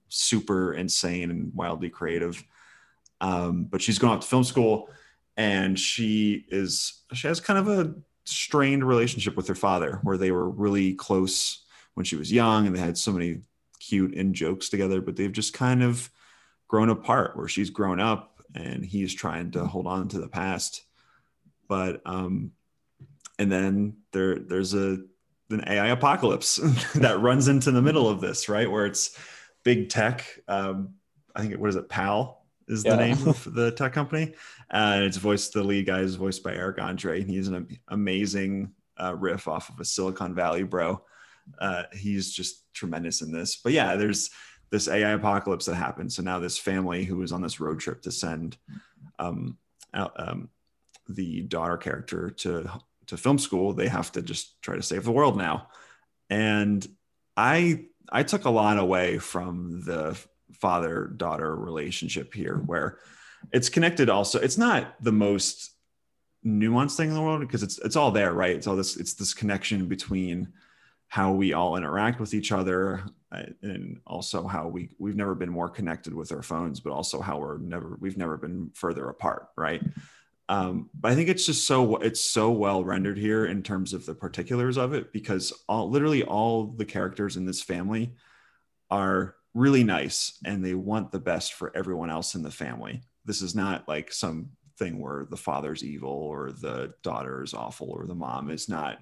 [0.08, 2.42] super insane and wildly creative.
[3.20, 4.88] Um, but she's going off to film school,
[5.36, 10.30] and she is she has kind of a strained relationship with her father, where they
[10.30, 11.64] were really close
[11.94, 13.40] when she was young, and they had so many
[13.80, 15.00] cute in jokes together.
[15.00, 16.10] But they've just kind of
[16.68, 20.84] grown apart, where she's grown up and he's trying to hold on to the past.
[21.66, 22.52] But um,
[23.38, 24.98] and then there there's a
[25.50, 26.56] an AI apocalypse
[26.94, 28.70] that runs into the middle of this, right?
[28.70, 29.18] Where it's
[29.64, 30.26] big tech.
[30.46, 30.94] Um,
[31.34, 31.88] I think it what is it?
[31.88, 32.96] PAL is yeah.
[32.96, 34.34] the name of the tech company,
[34.70, 35.52] and it's voiced.
[35.52, 39.68] The lead guy is voiced by Eric Andre, and he's an amazing uh, riff off
[39.68, 41.02] of a Silicon Valley bro.
[41.58, 43.56] Uh, he's just tremendous in this.
[43.56, 44.30] But yeah, there's
[44.70, 46.16] this AI apocalypse that happens.
[46.16, 48.56] So now this family who was on this road trip to send
[49.18, 49.56] um,
[49.94, 50.50] out, um,
[51.08, 52.70] the daughter character to
[53.06, 55.68] to film school, they have to just try to save the world now.
[56.28, 56.86] And
[57.36, 60.18] I I took a lot away from the
[60.52, 62.98] father daughter relationship here, where
[63.52, 64.10] it's connected.
[64.10, 65.72] Also, it's not the most
[66.44, 68.56] nuanced thing in the world because it's it's all there, right?
[68.56, 70.52] It's all this it's this connection between
[71.08, 75.50] how we all interact with each other uh, and also how we we've never been
[75.50, 79.48] more connected with our phones but also how we're never we've never been further apart
[79.56, 79.82] right
[80.50, 84.06] um, but I think it's just so it's so well rendered here in terms of
[84.06, 88.14] the particulars of it because all literally all the characters in this family
[88.90, 93.02] are really nice and they want the best for everyone else in the family.
[93.26, 97.90] This is not like some thing where the father's evil or the daughter is awful
[97.90, 99.00] or the mom is not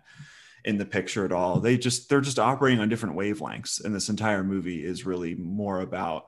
[0.66, 1.61] in the picture at all.
[1.61, 5.81] They just they're just operating on different wavelengths and this entire movie is really more
[5.81, 6.26] about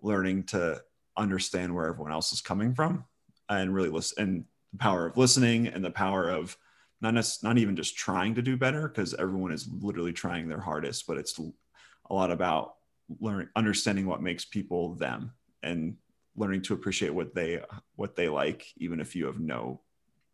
[0.00, 0.80] learning to
[1.16, 3.04] understand where everyone else is coming from
[3.48, 6.56] and really listen and the power of listening and the power of
[7.02, 11.06] not not even just trying to do better because everyone is literally trying their hardest
[11.06, 12.76] but it's a lot about
[13.20, 15.96] learning understanding what makes people them and
[16.36, 17.60] learning to appreciate what they
[17.96, 19.80] what they like even if you have no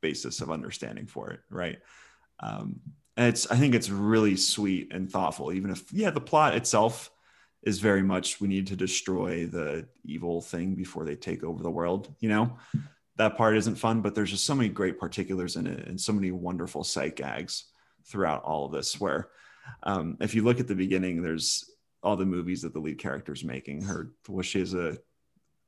[0.01, 1.79] basis of understanding for it right
[2.41, 2.79] um,
[3.19, 7.11] and it's i think it's really sweet and thoughtful even if yeah the plot itself
[7.63, 11.71] is very much we need to destroy the evil thing before they take over the
[11.71, 12.57] world you know
[13.19, 16.13] that part isn't fun, but there's just so many great particulars in it and so
[16.13, 17.65] many wonderful sight gags
[18.07, 18.99] throughout all of this.
[18.99, 19.29] Where
[19.83, 21.69] um, if you look at the beginning, there's
[22.03, 23.83] all the movies that the lead character is making.
[23.83, 24.97] Her, well, she has a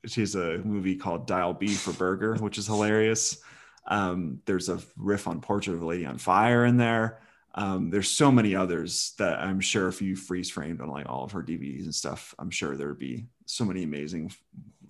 [0.06, 3.42] she has a movie called Dial B for Burger, which is hilarious.
[3.86, 7.20] Um, there's a riff on Portrait of a Lady on Fire in there.
[7.54, 11.24] Um, there's so many others that I'm sure if you freeze framed on like all
[11.24, 14.32] of her DVDs and stuff, I'm sure there'd be so many amazing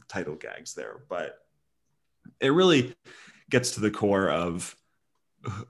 [0.08, 1.02] title gags there.
[1.08, 1.38] But
[2.40, 2.94] it really
[3.48, 4.76] gets to the core of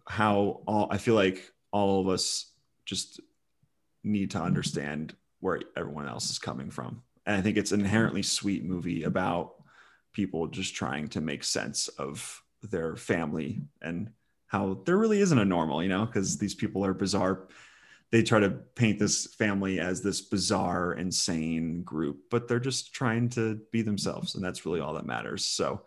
[0.09, 2.53] how all I feel like all of us
[2.85, 3.21] just
[4.03, 7.03] need to understand where everyone else is coming from.
[7.27, 9.55] And I think it's an inherently sweet movie about
[10.13, 14.11] people just trying to make sense of their family and
[14.51, 17.47] how there really isn't a normal, you know, because these people are bizarre.
[18.11, 23.29] They try to paint this family as this bizarre, insane group, but they're just trying
[23.31, 24.35] to be themselves.
[24.35, 25.45] And that's really all that matters.
[25.45, 25.83] So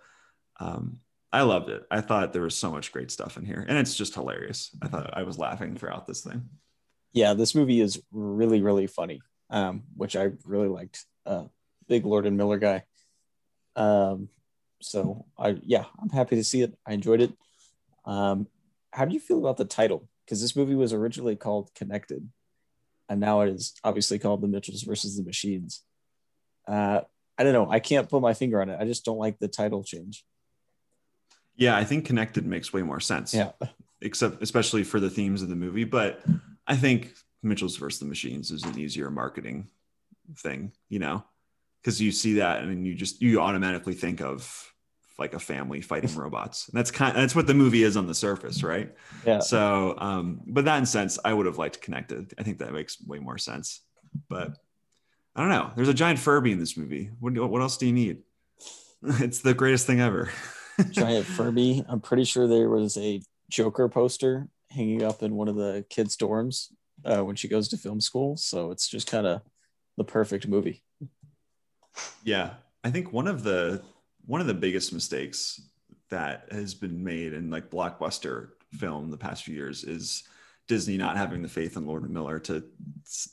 [0.62, 1.02] um,
[1.34, 1.84] I loved it.
[1.92, 3.66] I thought there was so much great stuff in here.
[3.68, 4.74] And it's just hilarious.
[4.82, 6.44] I thought I was laughing throughout this thing.
[7.12, 11.04] Yeah, this movie is really, really funny, um, which I really liked.
[11.26, 11.46] Uh,
[11.90, 12.84] big Lord and Miller guy.
[13.76, 14.30] Um,
[14.82, 16.74] so I yeah, I'm happy to see it.
[16.88, 17.34] I enjoyed it.
[18.06, 18.48] Um,
[18.92, 20.08] how do you feel about the title?
[20.26, 22.30] Because this movie was originally called Connected,
[23.10, 25.84] and now it is obviously called The Mitchells versus the Machines.
[26.68, 27.02] Uh,
[27.38, 27.70] I don't know.
[27.70, 28.78] I can't put my finger on it.
[28.80, 30.24] I just don't like the title change.
[31.56, 33.34] Yeah, I think Connected makes way more sense.
[33.34, 33.52] Yeah.
[34.02, 36.24] Except especially for the themes of the movie, but
[36.68, 39.68] I think Mitchell's versus the Machines is an easier marketing
[40.38, 41.24] thing, you know,
[41.82, 44.73] because you see that and you just you automatically think of
[45.20, 46.68] like a family fighting robots.
[46.70, 48.92] And that's kind of, that's what the movie is on the surface, right?
[49.26, 49.40] Yeah.
[49.40, 52.34] So, um, but that in sense, I would have liked connected.
[52.38, 53.82] I think that makes way more sense.
[54.30, 54.58] But
[55.36, 55.72] I don't know.
[55.76, 57.10] There's a giant Furby in this movie.
[57.20, 58.24] What, what else do you need?
[59.20, 60.30] It's the greatest thing ever.
[60.92, 61.84] giant Furby.
[61.90, 66.16] I'm pretty sure there was a Joker poster hanging up in one of the kids'
[66.16, 66.70] dorms
[67.04, 68.38] uh, when she goes to film school.
[68.38, 69.42] So it's just kind of
[69.98, 70.84] the perfect movie.
[72.24, 72.52] Yeah,
[72.84, 73.84] I think one of the
[74.26, 75.62] one of the biggest mistakes
[76.10, 80.24] that has been made in like blockbuster film the past few years is
[80.68, 82.64] Disney not having the faith in Lord and Miller to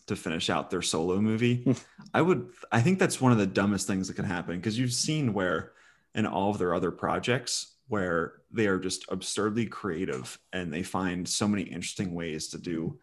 [0.06, 1.62] to finish out their solo movie.
[1.62, 1.72] Hmm.
[2.12, 4.92] I would I think that's one of the dumbest things that can happen because you've
[4.92, 5.72] seen where
[6.14, 11.28] in all of their other projects where they are just absurdly creative and they find
[11.28, 12.98] so many interesting ways to do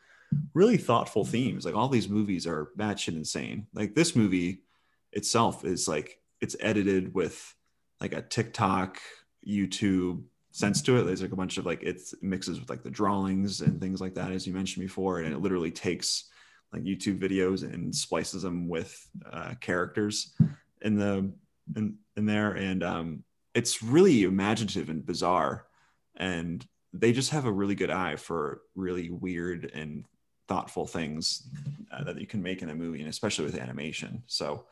[0.54, 1.66] really thoughtful themes.
[1.66, 3.68] Like all these movies are batshit insane.
[3.74, 4.62] Like this movie
[5.14, 7.54] itself is like it's edited with
[8.02, 9.00] like a TikTok,
[9.48, 11.04] YouTube sense to it.
[11.04, 14.16] There's like a bunch of like it mixes with like the drawings and things like
[14.16, 16.30] that, as you mentioned before, and it literally takes
[16.74, 20.34] like YouTube videos and splices them with uh, characters
[20.82, 21.32] in the
[21.76, 23.24] in in there, and um,
[23.54, 25.68] it's really imaginative and bizarre,
[26.16, 30.06] and they just have a really good eye for really weird and
[30.48, 31.48] thoughtful things
[31.92, 34.24] uh, that you can make in a movie, and especially with animation.
[34.28, 34.66] So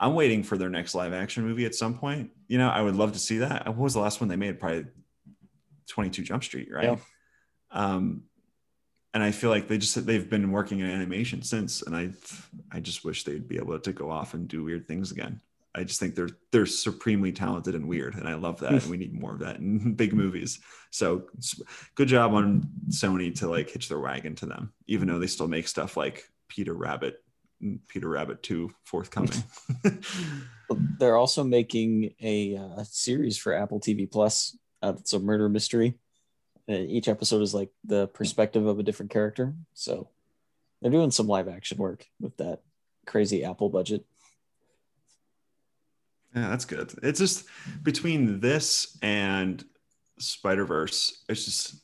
[0.00, 2.30] I'm waiting for their next live action movie at some point.
[2.48, 3.66] You know, I would love to see that.
[3.66, 4.58] What was the last one they made?
[4.58, 4.86] Probably
[5.88, 6.84] 22 Jump Street, right?
[6.84, 6.96] Yeah.
[7.70, 8.22] Um,
[9.12, 12.10] and I feel like they just they've been working in animation since, and I
[12.72, 15.40] I just wish they'd be able to go off and do weird things again.
[15.74, 18.72] I just think they're they're supremely talented and weird, and I love that.
[18.72, 20.60] and we need more of that in big movies.
[20.90, 21.24] So
[21.94, 25.48] good job on Sony to like hitch their wagon to them, even though they still
[25.48, 27.22] make stuff like Peter Rabbit
[27.88, 29.44] Peter Rabbit 2 forthcoming.
[30.98, 34.56] They're also making a, uh, series for Apple TV Plus.
[34.82, 35.94] Uh, it's a murder mystery.
[36.68, 39.54] Uh, each episode is like the perspective of a different character.
[39.74, 40.08] So
[40.80, 42.60] they're doing some live action work with that
[43.06, 44.04] crazy Apple budget.
[46.34, 46.94] Yeah, that's good.
[47.02, 47.44] It's just
[47.82, 49.64] between this and
[50.18, 51.74] Spider Verse, it's just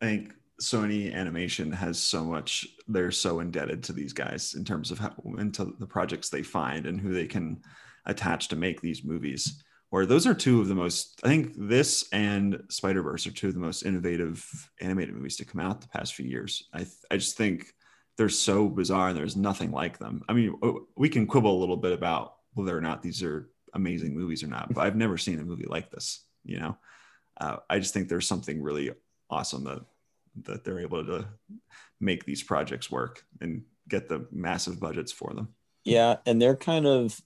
[0.00, 2.66] I think Sony Animation has so much.
[2.86, 6.86] They're so indebted to these guys in terms of how into the projects they find
[6.86, 7.62] and who they can
[8.06, 9.62] attach to make these movies.
[9.90, 11.20] Or those are two of the most.
[11.24, 14.46] I think this and Spider Verse are two of the most innovative
[14.80, 16.68] animated movies to come out the past few years.
[16.72, 17.66] I I just think
[18.16, 20.22] they're so bizarre and there's nothing like them.
[20.28, 20.54] I mean,
[20.96, 24.48] we can quibble a little bit about whether or not these are amazing movies or
[24.48, 26.24] not, but I've never seen a movie like this.
[26.44, 26.78] You know,
[27.40, 28.90] uh, I just think there's something really
[29.30, 29.80] awesome that
[30.42, 31.26] that they're able to
[32.00, 35.48] make these projects work and get the massive budgets for them.
[35.84, 37.20] Yeah, and they're kind of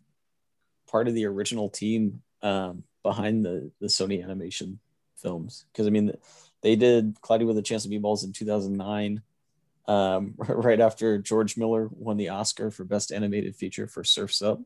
[0.91, 4.79] part of the original team um, behind the the Sony Animation
[5.17, 6.13] films because I mean
[6.63, 9.23] they did Cloudy with a Chance of Meatballs in 2009,
[9.87, 14.61] um, right after George Miller won the Oscar for Best Animated Feature for Surfs Up.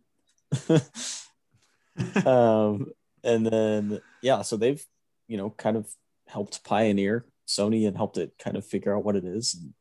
[2.27, 2.93] um,
[3.25, 4.85] and then yeah, so they've
[5.27, 5.89] you know kind of
[6.27, 9.55] helped pioneer Sony and helped it kind of figure out what it is.
[9.55, 9.75] And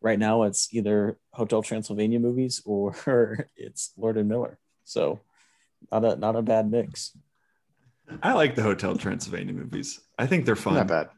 [0.00, 4.58] right now, it's either Hotel Transylvania movies or it's Lord and Miller.
[4.84, 5.20] So
[5.90, 7.16] not a not a bad mix.
[8.22, 10.00] I like the Hotel Transylvania movies.
[10.18, 10.74] I think they're fun.
[10.74, 11.08] Not bad.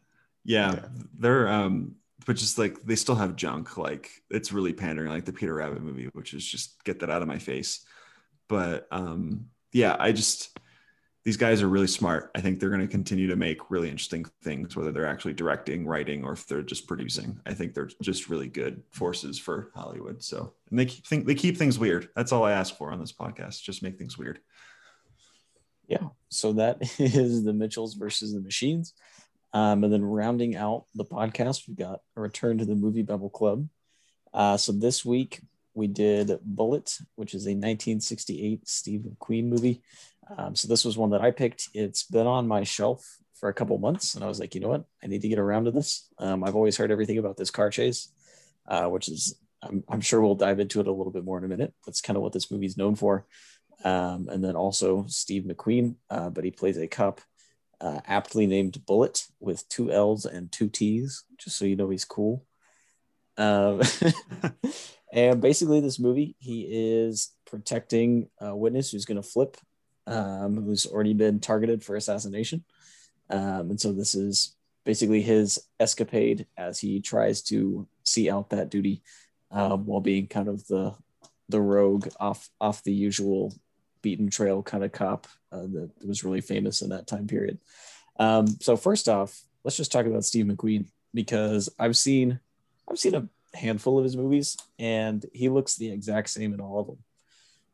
[0.44, 0.84] Yeah, yeah,
[1.18, 3.76] they're um, but just like they still have junk.
[3.76, 7.22] Like it's really pandering, like the Peter Rabbit movie, which is just get that out
[7.22, 7.84] of my face.
[8.48, 10.56] But um, yeah, I just
[11.26, 12.30] these guys are really smart.
[12.36, 15.84] I think they're going to continue to make really interesting things, whether they're actually directing,
[15.84, 17.40] writing, or if they're just producing.
[17.44, 20.22] I think they're just really good forces for Hollywood.
[20.22, 22.10] So, and they keep think, they keep things weird.
[22.14, 23.60] That's all I ask for on this podcast.
[23.60, 24.38] Just make things weird.
[25.88, 26.10] Yeah.
[26.28, 28.94] So that is the Mitchells versus the Machines.
[29.52, 33.30] Um, and then rounding out the podcast, we've got a return to the Movie Babble
[33.30, 33.68] Club.
[34.32, 35.40] Uh, so this week
[35.74, 39.82] we did Bullitt, which is a 1968 Steve McQueen movie.
[40.36, 41.68] Um, so this was one that I picked.
[41.74, 44.68] It's been on my shelf for a couple months, and I was like, you know
[44.68, 46.08] what, I need to get around to this.
[46.18, 48.12] Um, I've always heard everything about this car chase,
[48.66, 51.44] uh, which is I'm, I'm, sure we'll dive into it a little bit more in
[51.44, 51.74] a minute.
[51.84, 53.26] That's kind of what this movie's known for.
[53.84, 57.20] Um, and then also Steve McQueen, uh, but he plays a cop
[57.80, 62.04] uh, aptly named Bullitt with two L's and two T's, just so you know he's
[62.04, 62.44] cool.
[63.36, 63.82] Um,
[65.12, 69.58] and basically, this movie, he is protecting a witness who's going to flip
[70.06, 72.64] um, who's already been targeted for assassination.
[73.30, 74.54] Um, and so this is
[74.84, 79.02] basically his escapade as he tries to see out that duty
[79.50, 80.94] um, while being kind of the
[81.48, 83.54] the rogue off off the usual
[84.02, 87.58] beaten trail kind of cop uh, that was really famous in that time period.
[88.18, 92.40] Um, so first off, let's just talk about Steve McQueen because I've seen
[92.88, 96.80] I've seen a handful of his movies and he looks the exact same in all
[96.80, 96.98] of them.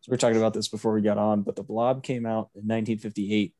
[0.08, 2.66] We are talking about this before we got on, but The Blob came out in
[2.66, 3.54] 1958,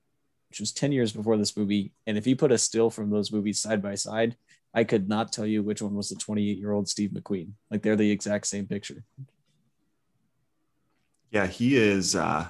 [0.51, 1.93] which was 10 years before this movie.
[2.07, 4.37] And if you put a still from those movies side by side,
[4.75, 7.51] I could not tell you which one was the 28 year old Steve McQueen.
[7.71, 9.05] Like they're the exact same picture.
[11.31, 12.17] Yeah, he is.
[12.17, 12.49] uh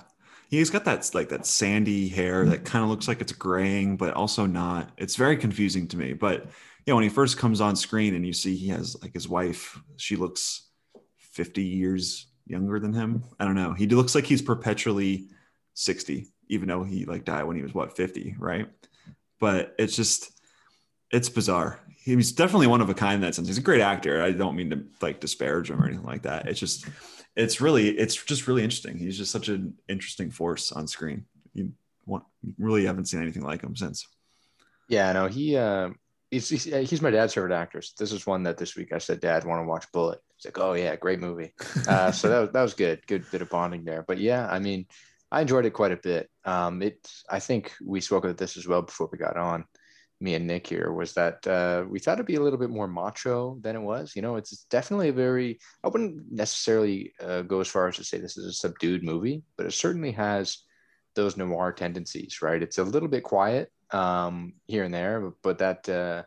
[0.48, 4.12] He's got that like that sandy hair that kind of looks like it's graying, but
[4.12, 4.90] also not.
[4.98, 6.12] It's very confusing to me.
[6.12, 6.46] But
[6.84, 9.80] yeah, when he first comes on screen and you see he has like his wife,
[9.96, 10.68] she looks
[11.16, 13.24] 50 years younger than him.
[13.38, 13.72] I don't know.
[13.72, 15.28] He looks like he's perpetually
[15.74, 18.68] 60, even though he like died when he was what 50, right?
[19.40, 20.30] But it's just
[21.10, 21.80] it's bizarre.
[22.04, 23.48] He's definitely one of a kind in that sense.
[23.48, 24.22] He's a great actor.
[24.22, 26.48] I don't mean to like disparage him or anything like that.
[26.48, 26.86] It's just
[27.36, 28.96] it's really it's just really interesting.
[28.96, 31.26] He's just such an interesting force on screen.
[31.54, 31.72] You
[32.06, 32.24] want
[32.58, 34.06] really haven't seen anything like him since.
[34.88, 35.90] Yeah, no, he uh
[36.30, 37.82] he's, he's, he's my dad's favorite actor.
[37.98, 40.20] This is one that this week I said, Dad, want to watch Bullitt.
[40.42, 41.52] He's like, oh yeah, great movie.
[41.86, 44.04] Uh, so that was, that was good, good bit of bonding there.
[44.06, 44.86] But yeah, I mean,
[45.30, 46.28] I enjoyed it quite a bit.
[46.44, 49.64] Um, it, I think we spoke about this as well before we got on.
[50.20, 52.88] Me and Nick here was that uh, we thought it'd be a little bit more
[52.88, 54.14] macho than it was.
[54.16, 55.58] You know, it's definitely a very.
[55.84, 59.42] I wouldn't necessarily uh, go as far as to say this is a subdued movie,
[59.56, 60.58] but it certainly has
[61.14, 62.42] those noir tendencies.
[62.42, 62.62] Right?
[62.62, 66.22] It's a little bit quiet um, here and there, but that uh,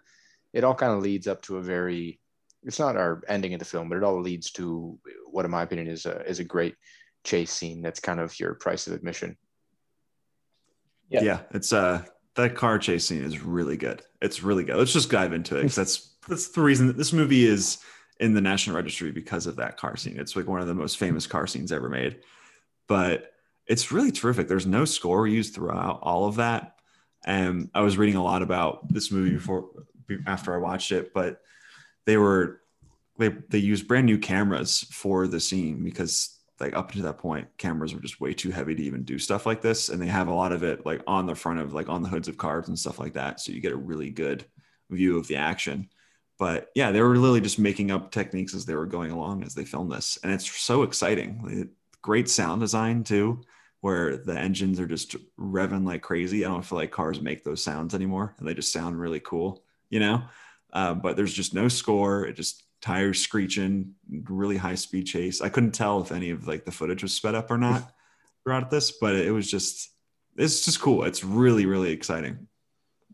[0.51, 2.19] it all kind of leads up to a very
[2.65, 4.97] it's not our ending of the film, but it all leads to
[5.31, 6.75] what, in my opinion, is a is a great
[7.23, 7.81] chase scene.
[7.81, 9.37] That's kind of your price of admission.
[11.09, 12.03] Yeah, yeah it's uh
[12.35, 14.01] that car chase scene is really good.
[14.21, 14.77] It's really good.
[14.77, 17.77] Let's just dive into it because that's that's the reason that this movie is
[18.19, 20.19] in the National Registry because of that car scene.
[20.19, 22.21] It's like one of the most famous car scenes ever made.
[22.87, 23.31] But
[23.67, 24.47] it's really terrific.
[24.47, 26.75] There's no score used throughout all of that.
[27.25, 29.69] And I was reading a lot about this movie before
[30.27, 31.41] after I watched it, but
[32.05, 32.61] they were
[33.17, 37.47] they they used brand new cameras for the scene because like up to that point
[37.57, 39.89] cameras were just way too heavy to even do stuff like this.
[39.89, 42.09] And they have a lot of it like on the front of like on the
[42.09, 43.39] hoods of cars and stuff like that.
[43.39, 44.45] So you get a really good
[44.89, 45.89] view of the action.
[46.37, 49.53] But yeah they were literally just making up techniques as they were going along as
[49.53, 50.17] they filmed this.
[50.23, 51.69] And it's so exciting.
[52.01, 53.41] Great sound design too
[53.81, 56.43] where the engines are just revving like crazy.
[56.43, 59.63] I don't feel like cars make those sounds anymore and they just sound really cool
[59.89, 60.23] you know
[60.75, 62.25] uh, but there's just no score.
[62.25, 63.95] It just tires screeching,
[64.25, 65.41] really high speed chase.
[65.41, 67.91] I couldn't tell if any of like the footage was sped up or not
[68.43, 69.89] throughout this, but it was just
[70.35, 71.05] it's just cool.
[71.05, 72.47] It's really really exciting.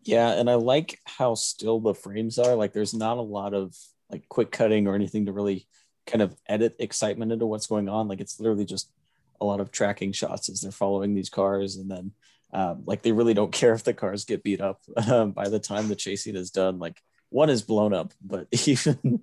[0.04, 2.56] Yeah, and I like how still the frames are.
[2.56, 3.76] Like there's not a lot of
[4.10, 5.68] like quick cutting or anything to really
[6.08, 8.08] kind of edit excitement into what's going on.
[8.08, 8.92] Like it's literally just
[9.40, 12.12] a lot of tracking shots as they're following these cars and then
[12.54, 15.60] um, like they really don't care if the cars get beat up um, by the
[15.60, 17.02] time the chasing is done like
[17.32, 19.22] one is blown up, but even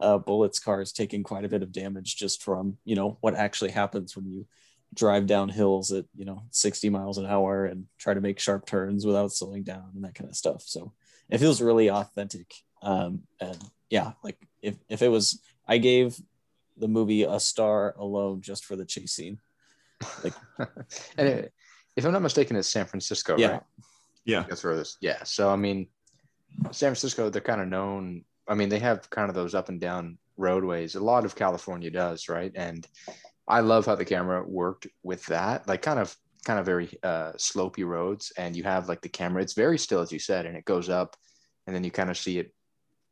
[0.00, 3.36] uh, Bullitt's car is taking quite a bit of damage just from you know what
[3.36, 4.46] actually happens when you
[4.92, 8.66] drive down hills at you know 60 miles an hour and try to make sharp
[8.66, 10.62] turns without slowing down and that kind of stuff.
[10.66, 10.92] So
[11.28, 12.52] it feels really authentic.
[12.82, 13.58] Um, and
[13.88, 16.18] yeah, like if if it was, I gave
[16.76, 19.38] the movie a star alone just for the chase scene.
[20.24, 20.32] Like,
[21.18, 21.52] and it,
[21.94, 23.48] if I'm not mistaken, it's San Francisco, yeah.
[23.48, 23.62] right?
[24.24, 24.44] Yeah.
[24.48, 24.96] That's where this.
[25.00, 25.22] Yeah.
[25.24, 25.88] So I mean,
[26.70, 28.24] San Francisco, they're kind of known.
[28.48, 30.94] I mean, they have kind of those up and down roadways.
[30.94, 32.52] A lot of California does, right?
[32.54, 32.86] And
[33.46, 37.32] I love how the camera worked with that, like kind of kind of very uh,
[37.32, 39.42] slopey roads, and you have like the camera.
[39.42, 41.16] It's very still, as you said, and it goes up,
[41.66, 42.54] and then you kind of see it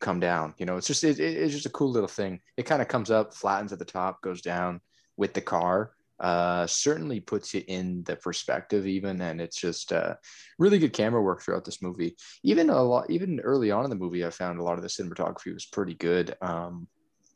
[0.00, 0.54] come down.
[0.58, 2.40] You know, it's just it, it's just a cool little thing.
[2.56, 4.80] It kind of comes up, flattens at the top, goes down
[5.16, 5.92] with the car.
[6.20, 10.14] Uh, certainly puts you in the perspective even, and it's just uh,
[10.58, 12.16] really good camera work throughout this movie.
[12.42, 14.88] Even a lot, even early on in the movie, I found a lot of the
[14.88, 16.88] cinematography was pretty good um,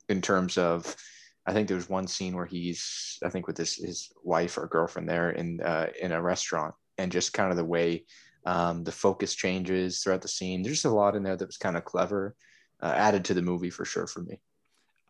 [0.09, 0.95] in terms of.
[1.45, 5.09] I think there's one scene where he's, I think, with his his wife or girlfriend
[5.09, 8.05] there in uh, in a restaurant, and just kind of the way
[8.47, 10.63] um, the focus changes throughout the scene.
[10.63, 12.35] There's just a lot in there that was kind of clever
[12.81, 14.41] uh, added to the movie for sure for me.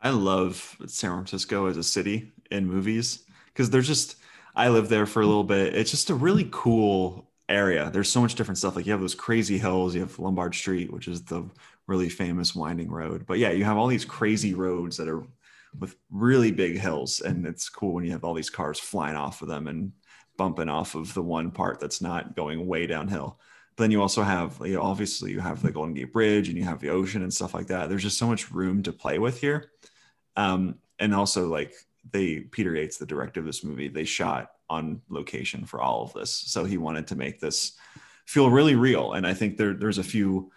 [0.00, 4.16] I love San Francisco as a city in movies because there's just
[4.54, 5.74] I lived there for a little bit.
[5.74, 7.90] It's just a really cool area.
[7.92, 8.76] There's so much different stuff.
[8.76, 9.94] Like you have those crazy hills.
[9.94, 11.44] You have Lombard Street, which is the
[11.86, 13.26] really famous winding road.
[13.26, 15.24] But yeah, you have all these crazy roads that are
[15.78, 19.42] with really big hills, and it's cool when you have all these cars flying off
[19.42, 19.92] of them and
[20.36, 23.38] bumping off of the one part that's not going way downhill.
[23.76, 26.58] But then you also have, you know, obviously, you have the Golden Gate Bridge and
[26.58, 27.88] you have the ocean and stuff like that.
[27.88, 29.70] There's just so much room to play with here.
[30.36, 31.72] Um, and also, like,
[32.10, 36.12] they, Peter Yates, the director of this movie, they shot on location for all of
[36.12, 36.30] this.
[36.30, 37.72] So he wanted to make this
[38.26, 39.12] feel really real.
[39.12, 40.50] And I think there, there's a few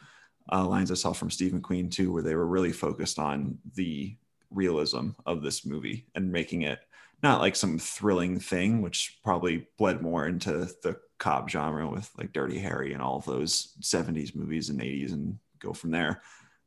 [0.51, 4.15] uh, lines I saw from Steve McQueen too, where they were really focused on the
[4.51, 6.79] realism of this movie and making it
[7.23, 12.33] not like some thrilling thing, which probably bled more into the cop genre with like
[12.33, 16.21] Dirty Harry and all those 70s movies and 80s and go from there.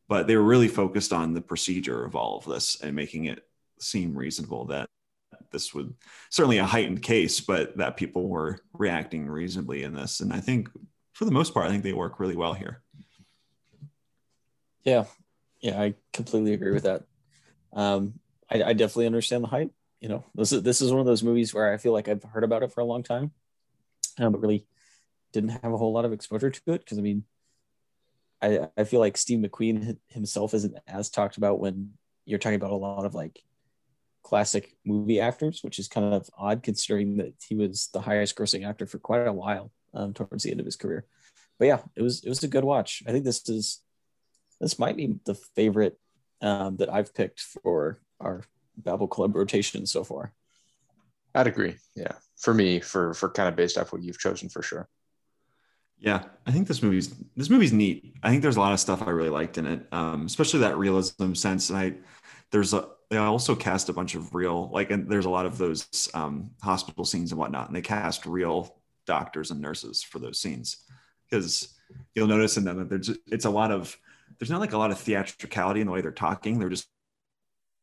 [0.08, 3.44] But they were really focused on the procedure of all of this and making it
[3.82, 4.88] seem reasonable that
[5.50, 5.94] this would
[6.30, 10.20] certainly a heightened case, but that people were reacting reasonably in this.
[10.20, 10.68] And I think
[11.12, 12.82] for the most part, I think they work really well here.
[14.84, 15.04] Yeah.
[15.60, 17.04] Yeah, I completely agree with that.
[17.72, 18.20] Um,
[18.50, 19.72] I, I definitely understand the hype.
[20.00, 22.22] You know, this is this is one of those movies where I feel like I've
[22.22, 23.32] heard about it for a long time
[24.18, 24.66] um, but really
[25.32, 27.24] didn't have a whole lot of exposure to it because I mean,
[28.42, 31.92] I I feel like Steve McQueen himself isn't as talked about when
[32.24, 33.42] you're talking about a lot of like
[34.22, 38.66] classic movie actors, which is kind of odd considering that he was the highest grossing
[38.66, 41.06] actor for quite a while um, towards the end of his career.
[41.58, 43.02] But yeah, it was it was a good watch.
[43.06, 43.80] I think this is
[44.60, 45.98] this might be the favorite
[46.40, 48.44] um, that I've picked for our
[48.76, 50.32] Babble Club rotation so far.
[51.34, 51.76] I'd agree.
[51.94, 54.88] Yeah, for me, for for kind of based off what you've chosen, for sure.
[55.98, 58.14] Yeah, I think this movie's this movie's neat.
[58.22, 60.78] I think there's a lot of stuff I really liked in it, um, especially that
[60.78, 61.70] realism sense.
[61.70, 61.94] And I
[62.52, 65.58] there's a they also cast a bunch of real like and there's a lot of
[65.58, 70.38] those um, hospital scenes and whatnot, and they cast real doctors and nurses for those
[70.38, 70.78] scenes.
[71.28, 71.74] Because
[72.14, 73.96] you'll notice in them that there's it's a lot of
[74.38, 76.58] there's not like a lot of theatricality in the way they're talking.
[76.58, 76.88] They're just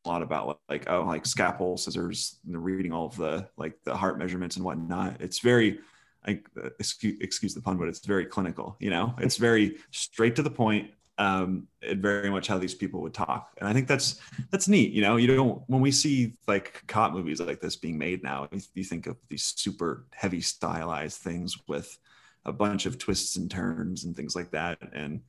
[0.04, 3.82] a lot about like oh like scalpel scissors and they're reading all of the like
[3.84, 5.20] the heart measurements and whatnot.
[5.20, 5.80] It's very
[6.26, 6.48] like
[6.78, 9.14] excuse, excuse the pun but it's very clinical you know?
[9.18, 13.56] It's very straight to the point um and very much how these people would talk.
[13.58, 17.12] And i think that's that's neat you know you don't when we see like cop
[17.12, 21.98] movies like this being made now you think of these super heavy stylized things with
[22.46, 24.78] a bunch of twists and turns and things like that.
[24.92, 25.20] And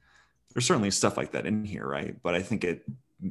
[0.53, 2.15] there's certainly stuff like that in here right?
[2.23, 2.83] But i think it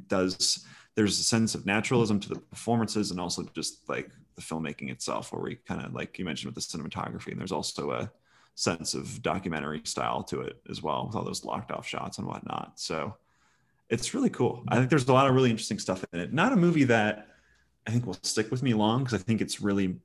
[0.08, 4.90] does there's a sense of naturalism to the performances and also just like the filmmaking
[4.90, 8.10] itself where we kind of like you mentioned with the cinematography and there's also a
[8.56, 12.26] sense of documentary style to it as well with all those locked off shots and
[12.26, 13.14] whatnot so
[13.88, 16.52] it's really cool i think there's a lot of really interesting stuff in it not
[16.52, 17.28] a movie that
[17.86, 19.96] i think will stick with me long because i think it's really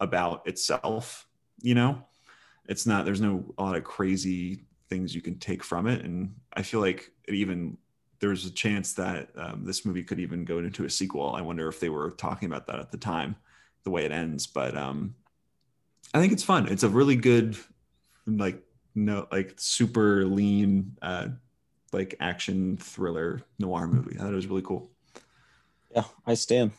[0.00, 1.26] about itself
[1.62, 2.02] you know
[2.68, 6.34] it's not there's no a lot of crazy things you can take from it and
[6.54, 7.78] i feel like it even
[8.22, 11.34] there's a chance that um, this movie could even go into a sequel.
[11.34, 13.34] I wonder if they were talking about that at the time,
[13.82, 14.46] the way it ends.
[14.46, 15.16] But um,
[16.14, 16.68] I think it's fun.
[16.68, 17.56] It's a really good,
[18.26, 18.62] like
[18.94, 21.28] no, like super lean, uh,
[21.92, 24.16] like action thriller noir movie.
[24.16, 24.90] I thought it was really cool.
[25.94, 26.72] Yeah, I stand.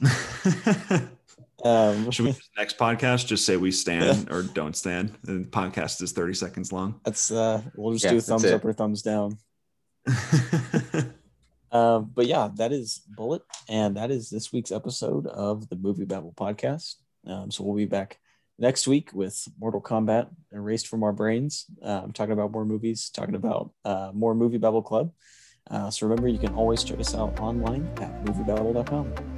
[1.64, 4.34] um, Should we next podcast just say we stand yeah.
[4.34, 5.16] or don't stand?
[5.26, 7.00] And the podcast is 30 seconds long.
[7.04, 9.38] That's uh we'll just yeah, do thumbs up or thumbs down.
[11.72, 16.04] uh, but yeah, that is Bullitt, and that is this week's episode of the Movie
[16.04, 16.96] Babble podcast.
[17.26, 18.18] Um, so we'll be back
[18.58, 21.66] next week with Mortal Kombat erased from our brains.
[21.82, 25.12] I'm um, talking about more movies, talking about uh, more Movie Babble Club.
[25.70, 29.33] Uh, so remember, you can always check us out online at moviebabble.com.